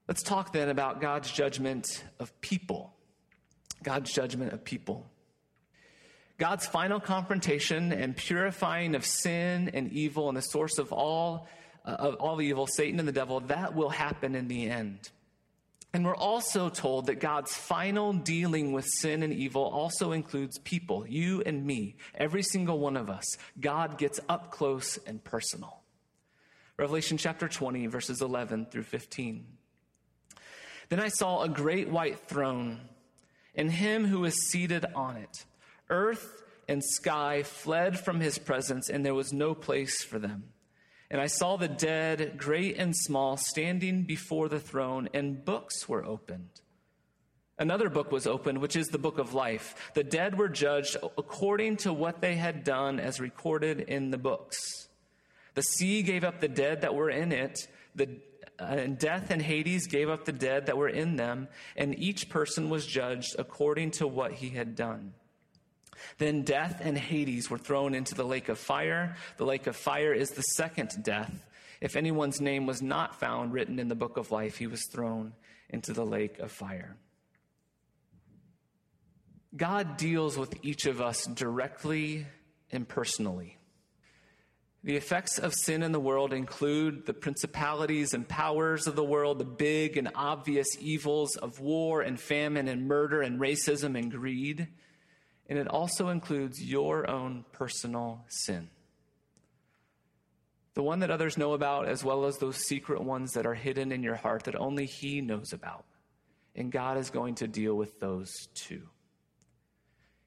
Let's 0.08 0.24
talk 0.24 0.52
then 0.52 0.70
about 0.70 1.00
God's 1.00 1.32
judgment 1.32 2.04
of 2.20 2.40
people. 2.42 2.94
God's 3.84 4.12
judgment 4.12 4.54
of 4.54 4.64
people. 4.64 5.10
God's 6.38 6.66
final 6.66 7.00
confrontation 7.00 7.92
and 7.92 8.16
purifying 8.16 8.96
of 8.96 9.06
sin 9.06 9.70
and 9.74 9.92
evil 9.92 10.28
and 10.28 10.38
the 10.38 10.42
source 10.42 10.78
of 10.78 10.92
all 10.92 11.48
uh, 11.86 11.96
of 12.00 12.16
all 12.16 12.42
evil, 12.42 12.68
Satan 12.68 13.00
and 13.00 13.08
the 13.08 13.14
devil, 13.14 13.42
that 13.42 13.76
will 13.76 13.90
happen 13.90 14.36
in 14.36 14.48
the 14.48 14.70
end. 14.70 15.10
And 15.94 16.06
we're 16.06 16.16
also 16.16 16.70
told 16.70 17.06
that 17.06 17.20
God's 17.20 17.54
final 17.54 18.14
dealing 18.14 18.72
with 18.72 18.86
sin 18.86 19.22
and 19.22 19.32
evil 19.32 19.64
also 19.64 20.12
includes 20.12 20.58
people, 20.60 21.06
you 21.08 21.44
and 21.46 21.66
me, 21.66 21.98
every 22.16 22.42
single 22.42 22.80
one 22.80 22.98
of 22.98 23.10
us. 23.10 23.26
God 23.60 23.98
gets 23.98 24.20
up 24.28 24.50
close 24.50 24.98
and 25.06 25.24
personal. 25.24 25.82
Revelation 26.78 27.18
chapter 27.18 27.48
20, 27.48 27.88
verses 27.88 28.22
11 28.22 28.68
through 28.72 28.84
15. 28.84 29.46
Then 30.94 31.02
I 31.02 31.08
saw 31.08 31.42
a 31.42 31.50
great 31.50 31.90
white 31.90 32.20
throne 32.20 32.80
and 33.56 33.72
him 33.72 34.06
who 34.06 34.20
was 34.20 34.48
seated 34.52 34.86
on 34.94 35.18
it. 35.18 35.44
Earth 35.90 36.44
and 36.68 36.84
sky 36.84 37.42
fled 37.42 38.00
from 38.00 38.20
his 38.20 38.38
presence, 38.38 38.90
and 38.92 39.04
there 39.04 39.16
was 39.16 39.34
no 39.34 39.56
place 39.56 40.04
for 40.04 40.20
them. 40.20 40.44
And 41.10 41.20
I 41.20 41.26
saw 41.26 41.58
the 41.58 41.68
dead, 41.68 42.38
great 42.38 42.78
and 42.78 42.96
small, 42.96 43.38
standing 43.38 44.04
before 44.04 44.48
the 44.50 44.60
throne, 44.60 45.10
and 45.16 45.44
books 45.44 45.90
were 45.90 46.06
opened. 46.06 46.62
Another 47.58 47.90
book 47.90 48.12
was 48.12 48.28
opened, 48.28 48.60
which 48.60 48.76
is 48.76 48.90
the 48.90 49.00
book 49.00 49.18
of 49.18 49.34
life. 49.34 49.92
The 49.96 50.04
dead 50.04 50.38
were 50.38 50.48
judged 50.48 50.96
according 51.18 51.78
to 51.78 51.92
what 51.92 52.22
they 52.22 52.36
had 52.36 52.64
done, 52.64 53.00
as 53.00 53.20
recorded 53.20 53.80
in 53.80 54.12
the 54.12 54.20
books. 54.20 54.60
The 55.56 55.64
sea 55.64 56.04
gave 56.04 56.24
up 56.24 56.40
the 56.40 56.48
dead 56.48 56.82
that 56.82 56.94
were 56.94 57.10
in 57.10 57.32
it. 57.32 57.68
The 57.96 58.20
and 58.60 58.98
death 58.98 59.32
and 59.32 59.42
Hades 59.42 59.88
gave 59.88 60.10
up 60.10 60.26
the 60.26 60.32
dead 60.32 60.68
that 60.68 60.78
were 60.78 60.90
in 60.90 61.16
them, 61.16 61.48
and 61.76 61.98
each 61.98 62.30
person 62.30 62.70
was 62.70 62.86
judged 62.86 63.36
according 63.38 63.92
to 63.92 64.08
what 64.08 64.34
he 64.34 64.50
had 64.50 64.76
done. 64.76 65.14
Then 66.18 66.44
death 66.44 66.82
and 66.84 66.98
Hades 66.98 67.50
were 67.50 67.58
thrown 67.58 67.96
into 67.96 68.16
the 68.16 68.26
lake 68.26 68.50
of 68.50 68.60
fire. 68.60 69.16
The 69.38 69.46
lake 69.46 69.68
of 69.68 69.76
fire 69.76 70.14
is 70.14 70.32
the 70.32 70.42
second 70.42 70.92
death. 71.02 71.46
If 71.82 71.96
anyone's 71.96 72.42
name 72.42 72.66
was 72.66 72.82
not 72.82 73.20
found 73.20 73.54
written 73.54 73.80
in 73.80 73.88
the 73.88 73.96
book 73.96 74.18
of 74.18 74.32
life, 74.32 74.58
he 74.58 74.68
was 74.68 74.88
thrown 74.92 75.34
into 75.70 75.94
the 75.94 76.06
lake 76.06 76.40
of 76.40 76.52
fire. 76.52 76.98
God 79.56 79.98
deals 79.98 80.38
with 80.38 80.58
each 80.64 80.86
of 80.86 81.02
us 81.02 81.26
directly 81.26 82.26
and 82.72 82.88
personally. 82.88 83.58
The 84.86 84.98
effects 84.98 85.40
of 85.40 85.54
sin 85.54 85.82
in 85.82 85.94
the 85.94 86.00
world 86.00 86.34
include 86.34 87.06
the 87.06 87.14
principalities 87.14 88.14
and 88.14 88.28
powers 88.28 88.86
of 88.86 88.98
the 88.98 89.04
world, 89.04 89.40
the 89.40 89.46
big 89.46 89.96
and 89.96 90.12
obvious 90.14 90.68
evils 90.78 91.38
of 91.38 91.62
war 91.62 92.02
and 92.02 92.20
famine 92.20 92.68
and 92.68 92.86
murder 92.86 93.22
and 93.22 93.40
racism 93.40 93.98
and 93.98 94.12
greed. 94.12 94.68
And 95.48 95.58
it 95.58 95.70
also 95.70 96.10
includes 96.10 96.62
your 96.62 97.10
own 97.10 97.46
personal 97.54 98.26
sin. 98.28 98.70
The 100.74 100.84
one 100.84 101.00
that 101.00 101.12
others 101.12 101.38
know 101.38 101.54
about, 101.54 101.88
as 101.88 102.04
well 102.04 102.26
as 102.26 102.38
those 102.38 102.58
secret 102.58 103.02
ones 103.02 103.34
that 103.34 103.46
are 103.46 103.54
hidden 103.54 103.92
in 103.92 104.04
your 104.04 104.16
heart 104.16 104.44
that 104.46 104.60
only 104.60 104.86
He 104.86 105.22
knows 105.22 105.54
about. 105.54 105.86
And 106.56 106.72
God 106.72 106.98
is 106.98 107.10
going 107.10 107.36
to 107.36 107.48
deal 107.48 107.76
with 107.76 108.02
those 108.02 108.30
too. 108.54 108.82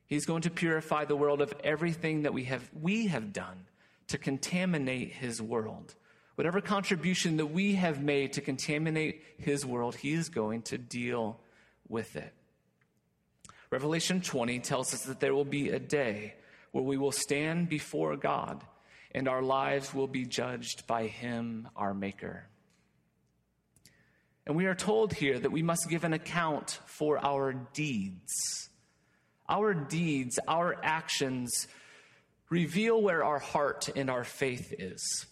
He's 0.07 0.25
going 0.25 0.43
to 0.43 0.51
purify 0.51 1.05
the 1.05 1.17
world 1.17 1.43
of 1.43 1.53
everything 1.63 2.23
that 2.23 2.33
we 2.33 2.45
have, 2.45 2.71
we 2.73 3.09
have 3.09 3.33
done 3.35 3.67
to 4.09 4.19
contaminate 4.19 5.13
his 5.13 5.41
world. 5.43 5.95
Whatever 6.37 6.61
contribution 6.61 7.39
that 7.39 7.47
we 7.47 7.75
have 7.75 8.03
made 8.03 8.35
to 8.35 8.41
contaminate 8.41 9.23
his 9.39 9.65
world, 9.65 9.97
he 9.97 10.13
is 10.13 10.29
going 10.29 10.63
to 10.63 10.79
deal 10.79 11.41
with 11.89 12.15
it. 12.17 12.33
Revelation 13.71 14.21
20 14.21 14.61
tells 14.61 14.95
us 14.95 15.05
that 15.05 15.21
there 15.21 15.35
will 15.35 15.45
be 15.45 15.71
a 15.71 15.79
day 15.79 16.35
where 16.73 16.85
we 16.85 16.99
will 16.99 17.13
stand 17.13 17.69
before 17.69 18.17
God 18.17 18.63
and 19.13 19.29
our 19.29 19.43
lives 19.43 19.95
will 19.95 20.07
be 20.07 20.27
judged 20.27 20.87
by 20.87 21.07
him, 21.07 21.69
our 21.75 21.95
Maker. 21.95 22.45
And 24.47 24.55
we 24.55 24.67
are 24.67 24.75
told 24.75 25.15
here 25.15 25.39
that 25.39 25.51
we 25.51 25.63
must 25.63 25.89
give 25.89 26.05
an 26.05 26.13
account 26.13 26.81
for 26.85 27.19
our 27.25 27.55
deeds. 27.73 28.69
Our 29.49 29.75
deeds, 29.75 30.39
our 30.47 30.77
actions, 30.83 31.67
reveal 32.51 33.01
where 33.03 33.25
our 33.25 33.39
heart 33.39 33.89
and 33.97 34.11
our 34.11 34.25
faith 34.25 34.75
is. 34.79 35.27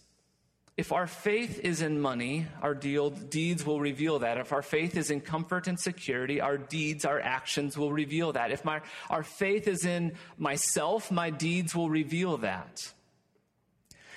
If 0.77 0.91
our 0.91 1.07
faith 1.07 1.59
is 1.59 1.81
in 1.81 2.01
money, 2.01 2.47
our 2.61 2.73
deeds 2.73 3.65
will 3.65 3.79
reveal 3.79 4.19
that. 4.19 4.37
If 4.37 4.51
our 4.51 4.61
faith 4.61 4.97
is 4.97 5.09
in 5.09 5.21
comfort 5.21 5.67
and 5.67 5.79
security, 5.79 6.41
our 6.41 6.57
deeds, 6.57 7.05
our 7.05 7.19
actions 7.19 7.77
will 7.77 7.93
reveal 7.93 8.33
that. 8.33 8.51
If 8.51 8.65
my, 8.65 8.81
our 9.09 9.23
faith 9.23 9.69
is 9.69 9.85
in 9.85 10.13
myself, 10.37 11.11
my 11.11 11.29
deeds 11.29 11.73
will 11.73 11.89
reveal 11.89 12.37
that. 12.39 12.91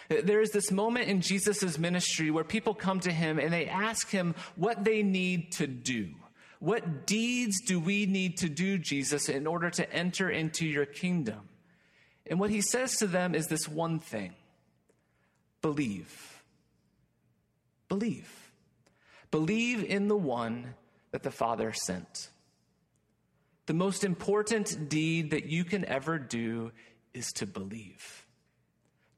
There 0.09 0.41
is 0.41 0.51
this 0.51 0.73
moment 0.73 1.09
in 1.09 1.21
Jesus' 1.21 1.79
ministry 1.79 2.31
where 2.33 2.43
people 2.43 2.75
come 2.75 2.99
to 3.01 3.13
him 3.13 3.39
and 3.39 3.53
they 3.53 3.67
ask 3.67 4.11
him 4.11 4.35
what 4.57 4.83
they 4.83 5.05
need 5.05 5.53
to 5.53 5.69
do. 5.69 6.09
What 6.59 7.07
deeds 7.07 7.61
do 7.67 7.79
we 7.79 8.07
need 8.07 8.39
to 8.39 8.49
do, 8.49 8.79
Jesus, 8.79 9.29
in 9.29 9.47
order 9.47 9.71
to 9.71 9.93
enter 9.93 10.29
into 10.29 10.67
your 10.67 10.87
kingdom? 10.87 11.48
And 12.29 12.39
what 12.39 12.51
he 12.51 12.61
says 12.61 12.97
to 12.97 13.07
them 13.07 13.35
is 13.35 13.47
this 13.47 13.69
one 13.69 13.99
thing 13.99 14.35
believe. 15.61 16.43
Believe. 17.89 18.31
Believe 19.31 19.85
in 19.85 20.09
the 20.09 20.17
one 20.17 20.75
that 21.11 21.23
the 21.23 21.31
Father 21.31 21.73
sent. 21.73 22.29
The 23.67 23.75
most 23.75 24.05
important 24.05 24.89
deed 24.89 25.31
that 25.31 25.47
you 25.47 25.65
can 25.65 25.85
ever 25.85 26.19
do 26.19 26.73
is 27.13 27.33
to 27.33 27.47
believe. 27.47 28.27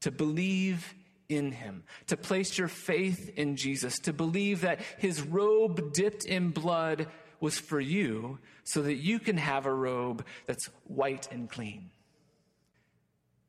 To 0.01 0.11
believe 0.11 0.95
in 1.29 1.53
him, 1.53 1.85
to 2.09 2.17
place 2.17 2.59
your 2.59 2.67
faith 2.67 3.31
in 3.37 3.57
Jesus, 3.57 3.99
to 4.01 4.13
believe 4.13 4.63
that 4.63 4.81
his 4.99 5.23
robe 5.23 5.93
dipped 5.93 6.25
in 6.25 6.51
blood 6.51 7.07
was 7.39 7.59
for 7.59 7.81
you 7.81 8.39
so 8.65 8.83
that 8.83 8.97
you 8.97 9.19
can 9.19 9.37
have 9.37 9.67
a 9.67 9.73
robe 9.73 10.25
that's 10.47 10.67
white 10.85 11.29
and 11.31 11.49
clean. 11.49 11.91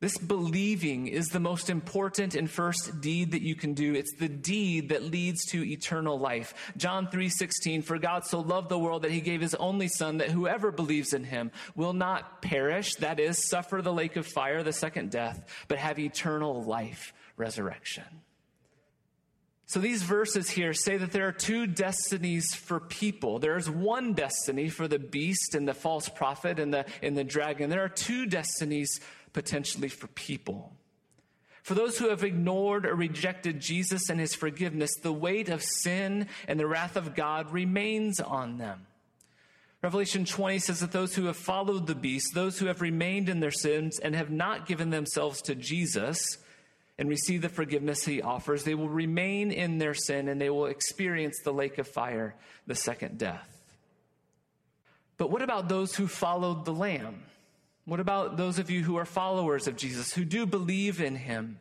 This 0.02 0.18
believing 0.18 1.08
is 1.08 1.28
the 1.28 1.40
most 1.40 1.70
important 1.70 2.34
and 2.34 2.50
first 2.50 3.02
deed 3.02 3.32
that 3.32 3.44
you 3.44 3.54
can 3.54 3.76
do. 3.76 3.94
It's 3.94 4.16
the 4.16 4.28
deed 4.28 4.90
that 4.90 5.04
leads 5.04 5.46
to 5.52 5.64
eternal 5.64 6.18
life. 6.18 6.56
John 6.76 7.08
3:16 7.08 7.84
For 7.84 8.00
God 8.00 8.26
so 8.26 8.40
loved 8.40 8.70
the 8.70 8.80
world 8.80 9.04
that 9.04 9.12
he 9.12 9.22
gave 9.22 9.42
his 9.42 9.54
only 9.54 9.88
son 9.88 10.18
that 10.18 10.32
whoever 10.32 10.72
believes 10.72 11.14
in 11.14 11.24
him 11.24 11.52
will 11.76 11.94
not 11.94 12.42
perish, 12.42 12.96
that 12.96 13.20
is 13.20 13.48
suffer 13.48 13.84
the 13.84 13.94
lake 13.94 14.16
of 14.16 14.26
fire, 14.26 14.64
the 14.64 14.74
second 14.74 15.12
death, 15.12 15.48
but 15.68 15.78
have 15.78 16.00
eternal 16.00 16.64
life, 16.64 17.14
resurrection. 17.38 18.22
So 19.72 19.80
these 19.80 20.04
verses 20.04 20.50
here 20.50 20.74
say 20.74 20.98
that 20.98 21.14
there 21.14 21.30
are 21.30 21.32
two 21.32 21.66
destinies 21.66 22.54
for 22.54 22.82
people. 22.82 23.40
There's 23.40 23.70
one 23.70 24.12
destiny 24.12 24.68
for 24.68 24.86
the 24.86 25.00
beast 25.00 25.56
and 25.56 25.66
the 25.66 25.74
false 25.74 26.10
prophet 26.10 26.60
and 26.60 26.74
the, 26.74 26.86
and 27.02 27.18
the 27.18 27.24
dragon. 27.24 27.70
There 27.70 27.82
are 27.82 27.88
two 27.88 28.26
destinies 28.26 29.00
potentially 29.34 29.90
for 29.90 30.08
people. 30.08 30.74
For 31.64 31.76
those 31.76 31.98
who 31.98 32.10
have 32.10 32.24
ignored 32.24 32.86
or 32.86 32.96
rejected 32.96 33.60
Jesus 33.60 34.10
and 34.10 34.20
his 34.20 34.34
forgiveness, 34.34 34.96
the 34.96 35.14
weight 35.14 35.50
of 35.50 35.62
sin 35.62 36.28
and 36.48 36.60
the 36.60 36.68
wrath 36.68 36.96
of 36.96 37.16
God 37.16 37.52
remains 37.52 38.20
on 38.20 38.58
them. 38.58 38.88
Revelation 39.84 40.26
20 40.26 40.60
says 40.60 40.80
that 40.80 40.92
those 40.92 41.16
who 41.16 41.26
have 41.26 41.38
followed 41.38 41.88
the 41.88 41.96
beast, 41.96 42.34
those 42.34 42.60
who 42.60 42.68
have 42.68 42.82
remained 42.82 43.30
in 43.30 43.40
their 43.40 43.52
sins 43.52 44.00
and 44.00 44.16
have 44.16 44.30
not 44.30 44.68
given 44.68 44.92
themselves 44.92 45.42
to 45.44 45.56
Jesus 45.56 46.38
and 47.00 47.10
received 47.10 47.44
the 47.44 47.50
forgiveness 47.50 48.06
he 48.06 48.22
offers, 48.22 48.64
they 48.64 48.76
will 48.76 48.90
remain 48.90 49.52
in 49.52 49.80
their 49.80 49.96
sin 49.96 50.28
and 50.28 50.40
they 50.40 50.52
will 50.52 50.68
experience 50.68 51.40
the 51.44 51.54
lake 51.54 51.80
of 51.80 51.88
fire, 51.88 52.36
the 52.68 52.76
second 52.76 53.18
death. 53.18 53.48
But 55.18 55.32
what 55.32 55.42
about 55.42 55.68
those 55.68 55.96
who 55.96 56.08
followed 56.08 56.66
the 56.66 56.74
Lamb? 56.74 57.24
What 57.86 58.00
about 58.00 58.38
those 58.38 58.60
of 58.60 58.70
you 58.70 58.84
who 58.84 58.98
are 58.98 59.06
followers 59.06 59.68
of 59.68 59.76
Jesus, 59.76 60.14
who 60.14 60.26
do 60.26 60.46
believe 60.46 61.02
in 61.02 61.16
him? 61.16 61.60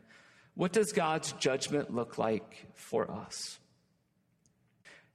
What 0.55 0.73
does 0.73 0.93
God's 0.93 1.33
judgment 1.33 1.95
look 1.95 2.19
like 2.19 2.67
for 2.75 3.11
us? 3.11 3.59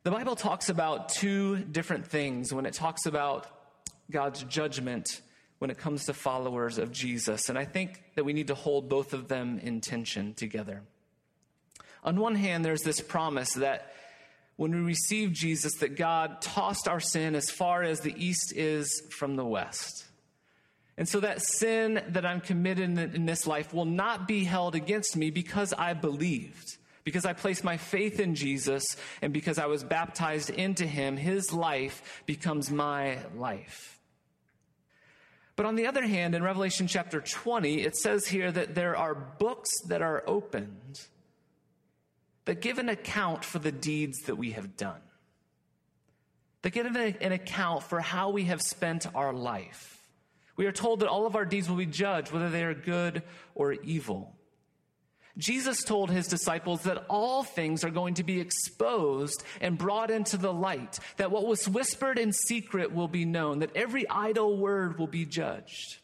The 0.03 0.11
Bible 0.11 0.35
talks 0.35 0.69
about 0.69 1.09
two 1.09 1.57
different 1.57 2.07
things 2.07 2.53
when 2.53 2.65
it 2.65 2.73
talks 2.73 3.05
about 3.05 3.47
God's 4.09 4.43
judgment 4.43 5.21
when 5.59 5.71
it 5.71 5.77
comes 5.77 6.05
to 6.05 6.13
followers 6.13 6.77
of 6.77 6.91
Jesus. 6.91 7.49
And 7.49 7.57
I 7.57 7.65
think 7.65 8.03
that 8.15 8.23
we 8.23 8.33
need 8.33 8.47
to 8.47 8.55
hold 8.55 8.89
both 8.89 9.13
of 9.13 9.27
them 9.27 9.59
in 9.59 9.81
tension 9.81 10.33
together. 10.33 10.83
On 12.03 12.19
one 12.19 12.35
hand, 12.35 12.63
there's 12.63 12.83
this 12.83 13.01
promise 13.01 13.53
that 13.53 13.93
when 14.57 14.71
we 14.71 14.81
receive 14.81 15.33
Jesus, 15.33 15.73
that 15.79 15.95
God 15.97 16.41
tossed 16.41 16.87
our 16.87 16.99
sin 16.99 17.35
as 17.35 17.49
far 17.49 17.83
as 17.83 18.01
the 18.01 18.13
east 18.15 18.53
is 18.55 19.01
from 19.09 19.35
the 19.35 19.45
west. 19.45 20.04
And 20.97 21.09
so 21.09 21.19
that 21.19 21.41
sin 21.41 22.01
that 22.09 22.25
I'm 22.25 22.39
committed 22.39 23.15
in 23.15 23.25
this 23.25 23.45
life 23.45 23.73
will 23.73 23.85
not 23.85 24.27
be 24.27 24.45
held 24.45 24.75
against 24.75 25.17
me 25.17 25.29
because 25.29 25.73
I 25.73 25.93
believed. 25.93 26.77
Because 27.03 27.25
I 27.25 27.33
placed 27.33 27.63
my 27.63 27.77
faith 27.77 28.19
in 28.19 28.33
Jesus 28.33 28.83
and 29.21 29.31
because 29.31 29.59
I 29.59 29.67
was 29.67 29.83
baptized 29.83 30.49
into 30.49 30.85
him, 30.85 31.17
his 31.17 31.53
life 31.53 32.23
becomes 32.25 32.71
my 32.71 33.19
life. 33.35 33.99
But 35.55 35.65
on 35.65 35.75
the 35.75 35.87
other 35.87 36.03
hand, 36.03 36.33
in 36.33 36.43
Revelation 36.43 36.87
chapter 36.87 37.21
20, 37.21 37.81
it 37.81 37.95
says 37.95 38.27
here 38.27 38.51
that 38.51 38.75
there 38.75 38.97
are 38.97 39.13
books 39.13 39.69
that 39.87 40.01
are 40.01 40.23
opened 40.27 41.05
that 42.45 42.61
give 42.61 42.77
an 42.77 42.89
account 42.89 43.43
for 43.43 43.59
the 43.59 43.71
deeds 43.71 44.19
that 44.25 44.35
we 44.35 44.51
have 44.51 44.77
done, 44.77 45.01
that 46.61 46.71
give 46.71 46.85
an 46.85 47.31
account 47.31 47.83
for 47.83 47.99
how 47.99 48.29
we 48.29 48.45
have 48.45 48.61
spent 48.61 49.07
our 49.15 49.33
life. 49.33 49.94
We 50.57 50.65
are 50.65 50.71
told 50.71 51.01
that 51.01 51.09
all 51.09 51.25
of 51.25 51.35
our 51.35 51.45
deeds 51.45 51.69
will 51.69 51.77
be 51.77 51.85
judged, 51.85 52.31
whether 52.31 52.49
they 52.49 52.63
are 52.63 52.73
good 52.73 53.23
or 53.53 53.73
evil. 53.73 54.35
Jesus 55.37 55.83
told 55.83 56.11
his 56.11 56.27
disciples 56.27 56.83
that 56.83 57.05
all 57.09 57.43
things 57.43 57.83
are 57.83 57.89
going 57.89 58.13
to 58.15 58.23
be 58.23 58.39
exposed 58.39 59.43
and 59.59 59.77
brought 59.77 60.09
into 60.09 60.37
the 60.37 60.53
light, 60.53 60.99
that 61.17 61.31
what 61.31 61.45
was 61.45 61.67
whispered 61.67 62.17
in 62.17 62.31
secret 62.31 62.93
will 62.93 63.09
be 63.09 63.25
known, 63.25 63.59
that 63.59 63.75
every 63.75 64.07
idle 64.07 64.57
word 64.57 64.97
will 64.97 65.07
be 65.07 65.25
judged. 65.25 65.97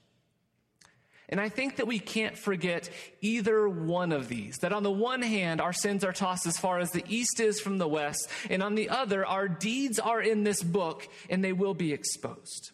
And 1.30 1.40
I 1.40 1.48
think 1.48 1.78
that 1.78 1.88
we 1.88 1.98
can't 1.98 2.38
forget 2.38 2.90
either 3.22 3.70
one 3.70 4.12
of 4.12 4.28
these. 4.28 4.58
That 4.58 4.74
on 4.74 4.84
the 4.84 4.92
one 4.92 5.22
hand, 5.22 5.62
our 5.62 5.72
sins 5.72 6.04
are 6.04 6.12
tossed 6.12 6.46
as 6.46 6.58
far 6.58 6.80
as 6.80 6.92
the 6.92 7.06
east 7.08 7.40
is 7.40 7.62
from 7.62 7.78
the 7.78 7.88
west, 7.88 8.28
and 8.50 8.62
on 8.62 8.76
the 8.76 8.90
other, 8.90 9.26
our 9.26 9.48
deeds 9.48 9.98
are 9.98 10.22
in 10.22 10.44
this 10.44 10.62
book 10.62 11.08
and 11.30 11.42
they 11.42 11.54
will 11.54 11.74
be 11.74 11.94
exposed. 11.94 12.72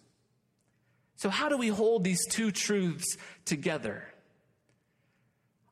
So, 1.17 1.30
how 1.30 1.49
do 1.49 1.58
we 1.58 1.67
hold 1.67 2.03
these 2.03 2.25
two 2.27 2.51
truths 2.51 3.17
together? 3.43 4.08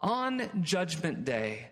On 0.02 0.50
Judgment 0.62 1.24
Day, 1.24 1.70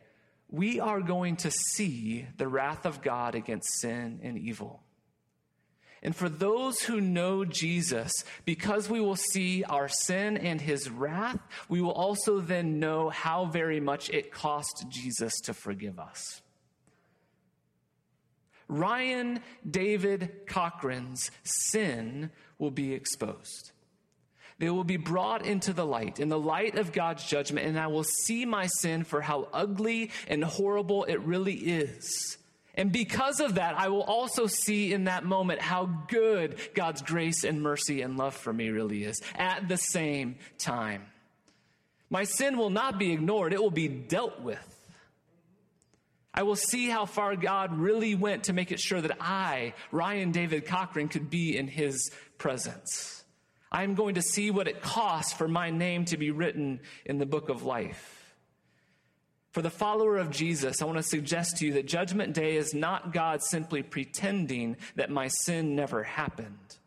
we 0.49 0.79
are 0.79 1.01
going 1.01 1.35
to 1.37 1.51
see 1.51 2.27
the 2.37 2.47
wrath 2.47 2.85
of 2.85 3.01
God 3.01 3.33
against 3.33 3.81
sin 3.81 4.19
and 4.21 4.37
evil. 4.37 4.83
And 6.03 6.15
for 6.15 6.29
those 6.29 6.81
who 6.81 7.01
know 7.01 7.45
Jesus, 7.45 8.11
because 8.45 8.89
we 8.89 8.99
will 8.99 9.15
see 9.15 9.63
our 9.63 9.87
sin 9.87 10.37
and 10.37 10.61
his 10.61 10.89
wrath, 10.89 11.39
we 11.69 11.81
will 11.81 11.93
also 11.93 12.41
then 12.41 12.79
know 12.79 13.09
how 13.09 13.45
very 13.45 13.79
much 13.79 14.09
it 14.09 14.31
cost 14.31 14.85
Jesus 14.89 15.39
to 15.41 15.53
forgive 15.53 15.97
us. 15.97 16.41
Ryan 18.67 19.39
David 19.69 20.45
Cochran's 20.47 21.31
sin 21.43 22.31
will 22.63 22.71
be 22.71 22.93
exposed. 22.93 23.73
They 24.57 24.69
will 24.69 24.85
be 24.85 24.97
brought 24.97 25.45
into 25.45 25.73
the 25.73 25.85
light, 25.85 26.21
in 26.21 26.29
the 26.29 26.39
light 26.39 26.77
of 26.77 26.93
God's 26.93 27.25
judgment, 27.25 27.67
and 27.67 27.77
I 27.77 27.87
will 27.87 28.05
see 28.05 28.45
my 28.45 28.67
sin 28.67 29.03
for 29.03 29.19
how 29.19 29.49
ugly 29.51 30.11
and 30.29 30.41
horrible 30.41 31.03
it 31.03 31.19
really 31.19 31.55
is. 31.55 32.37
And 32.75 32.89
because 32.89 33.41
of 33.41 33.55
that, 33.55 33.77
I 33.77 33.89
will 33.89 34.03
also 34.03 34.47
see 34.47 34.93
in 34.93 35.03
that 35.03 35.25
moment 35.25 35.59
how 35.59 36.05
good 36.07 36.55
God's 36.73 37.01
grace 37.01 37.43
and 37.43 37.61
mercy 37.61 38.01
and 38.01 38.15
love 38.15 38.33
for 38.33 38.53
me 38.53 38.69
really 38.69 39.03
is 39.03 39.21
at 39.35 39.67
the 39.67 39.77
same 39.77 40.37
time. 40.57 41.03
My 42.09 42.23
sin 42.23 42.57
will 42.57 42.69
not 42.69 42.97
be 42.97 43.11
ignored, 43.11 43.51
it 43.51 43.61
will 43.61 43.71
be 43.71 43.89
dealt 43.89 44.39
with. 44.39 44.69
I 46.33 46.43
will 46.43 46.55
see 46.55 46.89
how 46.89 47.05
far 47.05 47.35
God 47.35 47.77
really 47.77 48.15
went 48.15 48.45
to 48.45 48.53
make 48.53 48.71
it 48.71 48.79
sure 48.79 48.99
that 48.99 49.17
I, 49.19 49.73
Ryan 49.91 50.31
David 50.31 50.65
Cochran, 50.65 51.07
could 51.07 51.29
be 51.29 51.55
in 51.55 51.67
his 51.67 52.11
presence. 52.39 53.23
I 53.71 53.83
am 53.83 53.93
going 53.93 54.15
to 54.15 54.21
see 54.21 54.49
what 54.49 54.67
it 54.67 54.81
costs 54.81 55.33
for 55.33 55.47
my 55.47 55.69
name 55.69 56.05
to 56.05 56.17
be 56.17 56.31
written 56.31 56.79
in 57.05 57.19
the 57.19 57.25
book 57.27 57.49
of 57.49 57.63
life. 57.63 58.19
For 59.51 59.61
the 59.61 59.69
follower 59.69 60.17
of 60.17 60.31
Jesus, 60.31 60.81
I 60.81 60.85
want 60.85 60.97
to 60.97 61.03
suggest 61.03 61.57
to 61.57 61.67
you 61.67 61.73
that 61.73 61.87
Judgment 61.87 62.33
Day 62.33 62.55
is 62.55 62.73
not 62.73 63.13
God 63.13 63.43
simply 63.43 63.83
pretending 63.83 64.77
that 64.95 65.11
my 65.11 65.27
sin 65.27 65.75
never 65.75 66.01
happened. 66.01 66.77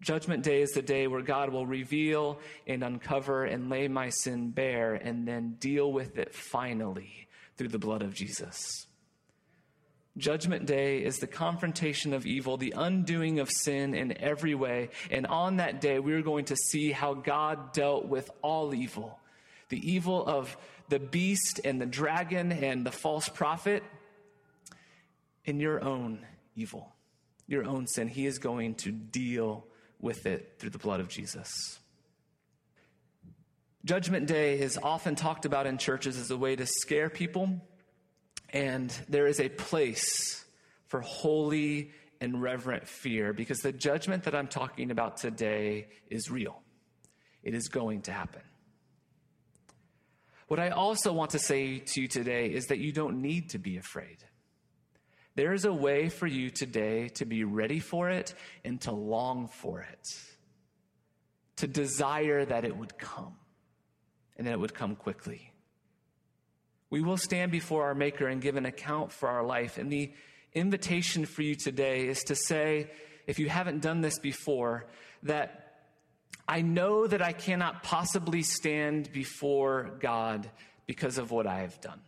Judgment 0.00 0.44
Day 0.44 0.62
is 0.62 0.70
the 0.70 0.82
day 0.82 1.08
where 1.08 1.22
God 1.22 1.50
will 1.50 1.66
reveal 1.66 2.38
and 2.68 2.84
uncover 2.84 3.44
and 3.44 3.68
lay 3.68 3.88
my 3.88 4.10
sin 4.10 4.50
bare 4.50 4.94
and 4.94 5.26
then 5.26 5.56
deal 5.58 5.92
with 5.92 6.18
it 6.18 6.32
finally 6.32 7.25
through 7.56 7.68
the 7.68 7.78
blood 7.78 8.02
of 8.02 8.14
Jesus. 8.14 8.86
Judgment 10.16 10.64
Day 10.64 11.04
is 11.04 11.18
the 11.18 11.26
confrontation 11.26 12.14
of 12.14 12.24
evil, 12.26 12.56
the 12.56 12.72
undoing 12.74 13.38
of 13.38 13.50
sin 13.50 13.94
in 13.94 14.16
every 14.18 14.54
way. 14.54 14.88
And 15.10 15.26
on 15.26 15.58
that 15.58 15.80
day, 15.80 15.98
we're 15.98 16.22
going 16.22 16.46
to 16.46 16.56
see 16.56 16.90
how 16.90 17.12
God 17.12 17.72
dealt 17.72 18.06
with 18.06 18.30
all 18.42 18.74
evil 18.74 19.18
the 19.68 19.92
evil 19.92 20.24
of 20.24 20.56
the 20.88 21.00
beast 21.00 21.60
and 21.64 21.80
the 21.80 21.86
dragon 21.86 22.52
and 22.52 22.86
the 22.86 22.92
false 22.92 23.28
prophet 23.28 23.82
in 25.44 25.58
your 25.58 25.82
own 25.82 26.24
evil, 26.54 26.94
your 27.48 27.64
own 27.64 27.86
sin. 27.88 28.06
He 28.06 28.26
is 28.26 28.38
going 28.38 28.76
to 28.76 28.92
deal 28.92 29.66
with 30.00 30.26
it 30.26 30.54
through 30.58 30.70
the 30.70 30.78
blood 30.78 31.00
of 31.00 31.08
Jesus. 31.08 31.80
Judgment 33.86 34.26
Day 34.26 34.58
is 34.58 34.76
often 34.82 35.14
talked 35.14 35.44
about 35.44 35.68
in 35.68 35.78
churches 35.78 36.18
as 36.18 36.32
a 36.32 36.36
way 36.36 36.56
to 36.56 36.66
scare 36.66 37.08
people, 37.08 37.60
and 38.50 38.90
there 39.08 39.28
is 39.28 39.38
a 39.38 39.48
place 39.48 40.44
for 40.88 41.02
holy 41.02 41.92
and 42.20 42.42
reverent 42.42 42.88
fear 42.88 43.32
because 43.32 43.58
the 43.60 43.70
judgment 43.70 44.24
that 44.24 44.34
I'm 44.34 44.48
talking 44.48 44.90
about 44.90 45.18
today 45.18 45.86
is 46.10 46.28
real. 46.28 46.60
It 47.44 47.54
is 47.54 47.68
going 47.68 48.02
to 48.02 48.12
happen. 48.12 48.42
What 50.48 50.58
I 50.58 50.70
also 50.70 51.12
want 51.12 51.30
to 51.30 51.38
say 51.38 51.78
to 51.78 52.00
you 52.00 52.08
today 52.08 52.48
is 52.48 52.66
that 52.66 52.78
you 52.78 52.90
don't 52.90 53.22
need 53.22 53.50
to 53.50 53.58
be 53.60 53.76
afraid. 53.76 54.18
There 55.36 55.52
is 55.52 55.64
a 55.64 55.72
way 55.72 56.08
for 56.08 56.26
you 56.26 56.50
today 56.50 57.10
to 57.10 57.24
be 57.24 57.44
ready 57.44 57.78
for 57.78 58.10
it 58.10 58.34
and 58.64 58.80
to 58.80 58.90
long 58.90 59.46
for 59.46 59.82
it, 59.82 60.08
to 61.58 61.68
desire 61.68 62.44
that 62.44 62.64
it 62.64 62.76
would 62.76 62.98
come 62.98 63.36
and 64.38 64.46
it 64.46 64.58
would 64.58 64.74
come 64.74 64.96
quickly. 64.96 65.52
We 66.90 67.02
will 67.02 67.16
stand 67.16 67.50
before 67.50 67.84
our 67.84 67.94
Maker 67.94 68.28
and 68.28 68.40
give 68.40 68.56
an 68.56 68.66
account 68.66 69.12
for 69.12 69.28
our 69.28 69.44
life. 69.44 69.78
And 69.78 69.90
the 69.90 70.12
invitation 70.54 71.26
for 71.26 71.42
you 71.42 71.54
today 71.54 72.06
is 72.06 72.22
to 72.24 72.34
say, 72.34 72.90
if 73.26 73.38
you 73.38 73.48
haven't 73.48 73.82
done 73.82 74.00
this 74.00 74.18
before, 74.18 74.86
that 75.24 75.66
I 76.48 76.62
know 76.62 77.06
that 77.06 77.22
I 77.22 77.32
cannot 77.32 77.82
possibly 77.82 78.42
stand 78.42 79.12
before 79.12 79.96
God 80.00 80.48
because 80.86 81.18
of 81.18 81.30
what 81.32 81.46
I 81.46 81.60
have 81.60 81.80
done. 81.80 82.00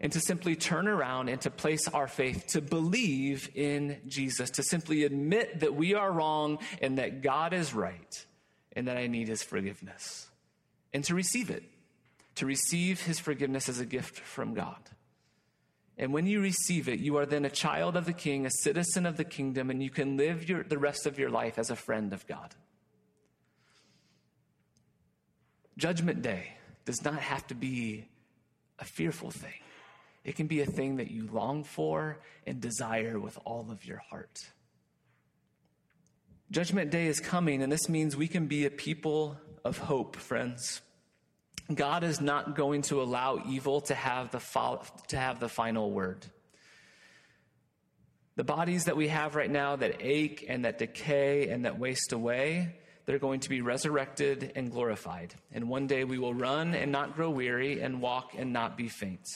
And 0.00 0.12
to 0.12 0.20
simply 0.20 0.54
turn 0.54 0.86
around 0.86 1.28
and 1.28 1.40
to 1.42 1.50
place 1.50 1.86
our 1.88 2.06
faith, 2.06 2.46
to 2.50 2.62
believe 2.62 3.50
in 3.54 3.98
Jesus, 4.06 4.50
to 4.50 4.62
simply 4.62 5.04
admit 5.04 5.60
that 5.60 5.74
we 5.74 5.94
are 5.94 6.10
wrong 6.10 6.58
and 6.80 6.98
that 6.98 7.20
God 7.20 7.52
is 7.52 7.74
right 7.74 8.26
and 8.74 8.86
that 8.88 8.96
I 8.96 9.08
need 9.08 9.28
his 9.28 9.42
forgiveness. 9.42 10.27
And 10.98 11.04
to 11.04 11.14
receive 11.14 11.48
it, 11.48 11.62
to 12.34 12.44
receive 12.44 13.02
his 13.02 13.20
forgiveness 13.20 13.68
as 13.68 13.78
a 13.78 13.86
gift 13.86 14.18
from 14.18 14.52
God. 14.52 14.90
And 15.96 16.12
when 16.12 16.26
you 16.26 16.40
receive 16.40 16.88
it, 16.88 16.98
you 16.98 17.18
are 17.18 17.24
then 17.24 17.44
a 17.44 17.50
child 17.50 17.96
of 17.96 18.04
the 18.04 18.12
king, 18.12 18.44
a 18.44 18.50
citizen 18.50 19.06
of 19.06 19.16
the 19.16 19.22
kingdom, 19.22 19.70
and 19.70 19.80
you 19.80 19.90
can 19.90 20.16
live 20.16 20.48
your, 20.48 20.64
the 20.64 20.76
rest 20.76 21.06
of 21.06 21.16
your 21.16 21.30
life 21.30 21.56
as 21.56 21.70
a 21.70 21.76
friend 21.76 22.12
of 22.12 22.26
God. 22.26 22.52
Judgment 25.76 26.20
Day 26.20 26.54
does 26.84 27.04
not 27.04 27.20
have 27.20 27.46
to 27.46 27.54
be 27.54 28.08
a 28.80 28.84
fearful 28.84 29.30
thing. 29.30 29.60
It 30.24 30.34
can 30.34 30.48
be 30.48 30.62
a 30.62 30.66
thing 30.66 30.96
that 30.96 31.12
you 31.12 31.28
long 31.32 31.62
for 31.62 32.18
and 32.44 32.60
desire 32.60 33.20
with 33.20 33.38
all 33.44 33.68
of 33.70 33.86
your 33.86 34.02
heart. 34.10 34.50
Judgment 36.50 36.90
Day 36.90 37.06
is 37.06 37.20
coming, 37.20 37.62
and 37.62 37.70
this 37.70 37.88
means 37.88 38.16
we 38.16 38.26
can 38.26 38.48
be 38.48 38.66
a 38.66 38.70
people 38.70 39.38
of 39.64 39.78
hope, 39.78 40.16
friends. 40.16 40.80
God 41.72 42.02
is 42.02 42.20
not 42.20 42.56
going 42.56 42.82
to 42.82 43.02
allow 43.02 43.42
evil 43.46 43.82
to 43.82 43.94
have 43.94 44.30
the, 44.30 44.40
fo- 44.40 44.82
to 45.08 45.16
have 45.18 45.38
the 45.38 45.48
final 45.48 45.90
word. 45.90 46.24
The 48.36 48.44
bodies 48.44 48.84
that 48.84 48.96
we 48.96 49.08
have 49.08 49.34
right 49.34 49.50
now 49.50 49.76
that 49.76 49.96
ache 50.00 50.46
and 50.48 50.64
that 50.64 50.78
decay 50.78 51.48
and 51.48 51.64
that 51.64 51.78
waste 51.78 52.12
away, 52.12 52.76
they're 53.04 53.18
going 53.18 53.40
to 53.40 53.48
be 53.48 53.60
resurrected 53.60 54.52
and 54.54 54.70
glorified. 54.70 55.34
And 55.52 55.68
one 55.68 55.86
day 55.86 56.04
we 56.04 56.18
will 56.18 56.34
run 56.34 56.74
and 56.74 56.92
not 56.92 57.16
grow 57.16 57.30
weary 57.30 57.80
and 57.80 58.00
walk 58.00 58.34
and 58.36 58.52
not 58.52 58.76
be 58.76 58.88
faint. 58.88 59.26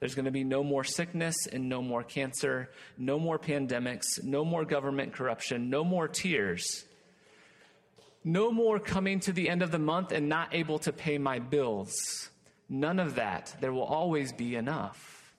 There's 0.00 0.14
going 0.14 0.24
to 0.24 0.30
be 0.30 0.44
no 0.44 0.64
more 0.64 0.84
sickness 0.84 1.46
and 1.46 1.68
no 1.68 1.82
more 1.82 2.02
cancer, 2.02 2.70
no 2.98 3.18
more 3.18 3.38
pandemics, 3.38 4.22
no 4.22 4.44
more 4.44 4.64
government 4.64 5.12
corruption, 5.12 5.70
no 5.70 5.84
more 5.84 6.08
tears. 6.08 6.84
No 8.24 8.52
more 8.52 8.78
coming 8.78 9.20
to 9.20 9.32
the 9.32 9.48
end 9.48 9.62
of 9.62 9.70
the 9.70 9.78
month 9.78 10.12
and 10.12 10.28
not 10.28 10.54
able 10.54 10.78
to 10.80 10.92
pay 10.92 11.18
my 11.18 11.38
bills. 11.38 11.92
None 12.68 13.00
of 13.00 13.16
that. 13.16 13.56
There 13.60 13.72
will 13.72 13.84
always 13.84 14.32
be 14.32 14.54
enough. 14.54 15.34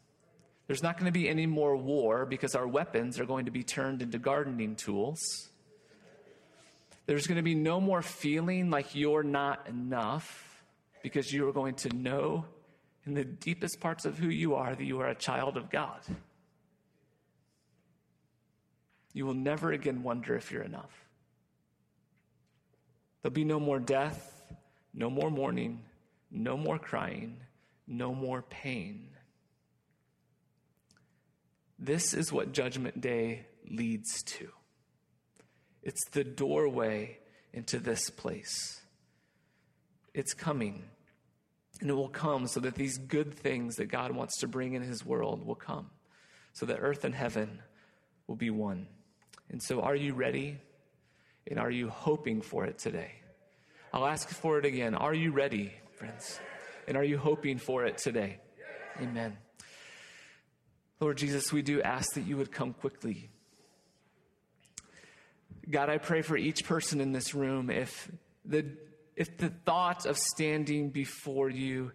There's 0.68 0.84
not 0.84 0.98
going 0.98 1.12
to 1.12 1.18
be 1.18 1.30
any 1.30 1.46
more 1.46 1.76
war 1.76 2.26
because 2.26 2.56
our 2.56 2.68
weapons 2.68 3.20
are 3.20 3.26
going 3.26 3.46
to 3.46 3.52
be 3.52 3.64
turned 3.64 4.02
into 4.02 4.18
gardening 4.18 4.76
tools. 4.76 5.20
There's 7.06 7.28
going 7.28 7.38
to 7.38 7.44
be 7.44 7.56
no 7.56 7.82
more 7.82 8.02
feeling 8.02 8.70
like 8.70 8.96
you're 8.96 9.24
not 9.24 9.68
enough 9.68 10.64
because 11.02 11.32
you 11.34 11.48
are 11.48 11.54
going 11.54 11.76
to 11.76 11.90
know 11.90 12.46
in 13.06 13.14
the 13.14 13.26
deepest 13.26 13.82
parts 13.82 14.06
of 14.06 14.18
who 14.18 14.30
you 14.30 14.56
are 14.56 14.74
that 14.74 14.84
you 14.84 15.02
are 15.02 15.10
a 15.10 15.16
child 15.16 15.58
of 15.58 15.70
God. 15.70 16.00
You 19.14 19.26
will 19.26 19.34
never 19.34 19.72
again 19.72 20.02
wonder 20.02 20.36
if 20.36 20.52
you're 20.52 20.64
enough. 20.64 21.03
There'll 23.24 23.34
be 23.34 23.46
no 23.46 23.60
more 23.60 23.80
death, 23.80 24.54
no 24.94 25.10
more 25.10 25.32
mourning, 25.32 25.82
no 26.30 26.58
more 26.58 26.78
crying, 26.78 27.38
no 27.88 28.14
more 28.14 28.42
pain. 28.42 29.08
This 31.80 32.14
is 32.14 32.34
what 32.34 32.52
Judgment 32.52 33.00
Day 33.00 33.48
leads 33.70 34.24
to. 34.24 34.50
It's 35.82 36.04
the 36.12 36.26
doorway 36.26 37.20
into 37.54 37.80
this 37.80 38.10
place. 38.10 38.82
It's 40.14 40.34
coming. 40.34 40.84
And 41.80 41.90
it 41.90 41.94
will 41.94 42.10
come 42.10 42.48
so 42.48 42.60
that 42.60 42.76
these 42.76 42.98
good 42.98 43.34
things 43.34 43.76
that 43.76 43.86
God 43.86 44.12
wants 44.12 44.38
to 44.40 44.48
bring 44.48 44.74
in 44.74 44.82
His 44.82 45.06
world 45.06 45.46
will 45.46 45.56
come, 45.56 45.90
so 46.52 46.66
that 46.66 46.80
earth 46.80 47.04
and 47.04 47.16
heaven 47.16 47.62
will 48.28 48.36
be 48.36 48.50
one. 48.50 48.88
And 49.50 49.62
so, 49.62 49.82
are 49.82 49.96
you 49.96 50.14
ready? 50.14 50.60
And 51.48 51.60
are 51.60 51.72
you 51.72 51.90
hoping 51.90 52.42
for 52.42 52.66
it 52.66 52.78
today? 52.78 53.12
I'll 53.94 54.06
ask 54.06 54.30
for 54.30 54.58
it 54.60 54.66
again. 54.66 54.96
Are 54.96 55.14
you 55.14 55.32
ready, 55.32 55.74
friends? 55.98 56.40
And 56.88 56.98
are 56.98 57.04
you 57.04 57.18
hoping 57.18 57.58
for 57.58 57.86
it 57.86 57.98
today? 57.98 58.40
Amen. 59.02 59.38
Lord 61.00 61.18
Jesus, 61.18 61.52
we 61.52 61.62
do 61.62 61.82
ask 61.82 62.14
that 62.14 62.26
you 62.26 62.38
would 62.38 62.52
come 62.52 62.74
quickly. 62.74 63.30
God, 65.70 65.90
I 65.90 65.98
pray 65.98 66.22
for 66.22 66.38
each 66.38 66.66
person 66.66 67.02
in 67.02 67.12
this 67.12 67.34
room 67.34 67.70
if 67.70 68.12
the 68.46 68.66
if 69.16 69.38
the 69.38 69.50
thought 69.50 70.06
of 70.06 70.18
standing 70.18 70.90
before 70.90 71.50
you 71.50 71.92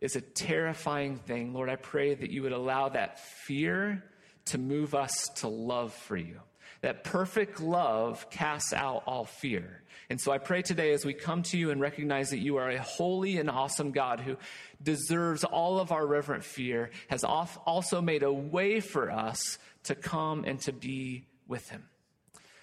is 0.00 0.16
a 0.16 0.20
terrifying 0.20 1.16
thing, 1.16 1.52
Lord, 1.54 1.70
I 1.70 1.76
pray 1.76 2.14
that 2.14 2.30
you 2.30 2.42
would 2.42 2.52
allow 2.52 2.88
that 2.88 3.20
fear 3.20 4.04
to 4.46 4.58
move 4.58 4.94
us 4.94 5.28
to 5.36 5.48
love 5.48 5.92
for 5.92 6.16
you. 6.16 6.40
That 6.80 7.04
perfect 7.04 7.60
love 7.60 8.28
casts 8.30 8.72
out 8.72 9.02
all 9.06 9.24
fear. 9.24 9.82
And 10.08 10.20
so 10.20 10.30
I 10.30 10.38
pray 10.38 10.62
today 10.62 10.92
as 10.92 11.04
we 11.04 11.14
come 11.14 11.42
to 11.44 11.58
you 11.58 11.70
and 11.70 11.80
recognize 11.80 12.30
that 12.30 12.38
you 12.38 12.58
are 12.58 12.70
a 12.70 12.80
holy 12.80 13.38
and 13.38 13.50
awesome 13.50 13.90
God 13.90 14.20
who 14.20 14.36
deserves 14.82 15.42
all 15.42 15.80
of 15.80 15.90
our 15.90 16.06
reverent 16.06 16.44
fear, 16.44 16.90
has 17.08 17.24
also 17.24 18.00
made 18.00 18.22
a 18.22 18.32
way 18.32 18.80
for 18.80 19.10
us 19.10 19.58
to 19.84 19.94
come 19.94 20.44
and 20.44 20.60
to 20.60 20.72
be 20.72 21.26
with 21.48 21.68
him. 21.70 21.84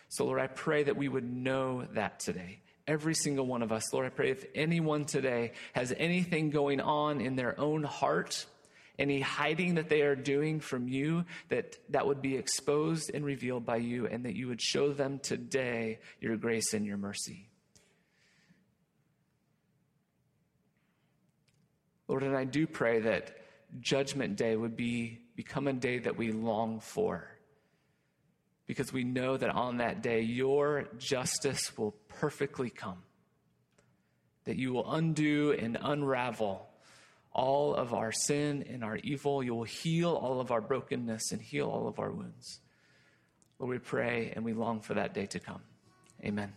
So, 0.10 0.26
Lord, 0.26 0.40
I 0.40 0.48
pray 0.48 0.84
that 0.84 0.96
we 0.96 1.10
would 1.10 1.30
know 1.30 1.86
that 1.94 2.20
today. 2.20 2.60
Every 2.86 3.16
single 3.16 3.48
one 3.48 3.62
of 3.64 3.72
us. 3.72 3.94
Lord, 3.94 4.06
I 4.06 4.10
pray 4.10 4.30
if 4.30 4.46
anyone 4.54 5.06
today 5.06 5.54
has 5.74 5.94
anything 5.98 6.50
going 6.50 6.82
on 6.82 7.20
in 7.20 7.36
their 7.36 7.60
own 7.60 7.84
heart, 7.84 8.46
any 9.00 9.20
hiding 9.20 9.76
that 9.76 9.90
they 9.90 10.02
are 10.02 10.16
doing 10.16 10.60
from 10.60 10.88
you, 10.88 11.26
that 11.50 11.78
that 11.90 12.06
would 12.06 12.22
be 12.22 12.38
exposed 12.38 13.12
and 13.14 13.26
revealed 13.26 13.66
by 13.66 13.78
you, 13.78 14.08
and 14.08 14.26
that 14.26 14.36
you 14.36 14.48
would 14.48 14.62
show 14.62 14.94
them 14.94 15.20
today 15.20 16.00
your 16.20 16.38
grace 16.38 16.74
and 16.74 16.86
your 16.86 16.98
mercy. 16.98 17.50
Lord, 22.08 22.24
and 22.24 22.38
I 22.38 22.44
do 22.44 22.68
pray 22.68 23.00
that 23.00 23.38
Judgment 23.80 24.36
Day 24.36 24.56
would 24.56 24.76
be 24.76 25.20
become 25.36 25.68
a 25.68 25.74
day 25.74 26.00
that 26.00 26.18
we 26.18 26.32
long 26.32 26.80
for. 26.80 27.28
Because 28.68 28.94
we 28.94 29.04
know 29.04 29.36
that 29.36 29.50
on 29.50 29.78
that 29.78 30.02
day, 30.02 30.22
your 30.22 30.88
justice 30.98 31.78
will 31.78 31.96
perfectly 32.08 32.70
come. 32.70 33.04
That 34.46 34.58
you 34.58 34.74
will 34.74 34.92
undo 34.94 35.52
and 35.52 35.78
unravel 35.82 36.70
all 37.34 37.76
of 37.76 37.94
our 37.94 38.12
sin 38.12 38.66
and 38.70 38.84
our 38.84 38.98
evil. 38.98 39.44
You 39.44 39.56
will 39.56 39.64
heal 39.64 40.12
all 40.14 40.40
of 40.40 40.52
our 40.52 40.62
brokenness 40.62 41.32
and 41.32 41.42
heal 41.42 41.68
all 41.68 41.88
of 41.88 42.00
our 42.00 42.12
wounds. 42.12 42.60
Lord, 43.60 43.72
we 43.72 43.80
pray 43.80 44.32
and 44.36 44.46
we 44.46 44.54
long 44.54 44.82
for 44.82 44.94
that 44.94 45.14
day 45.14 45.26
to 45.28 45.40
come. 45.40 45.62
Amen. 46.24 46.54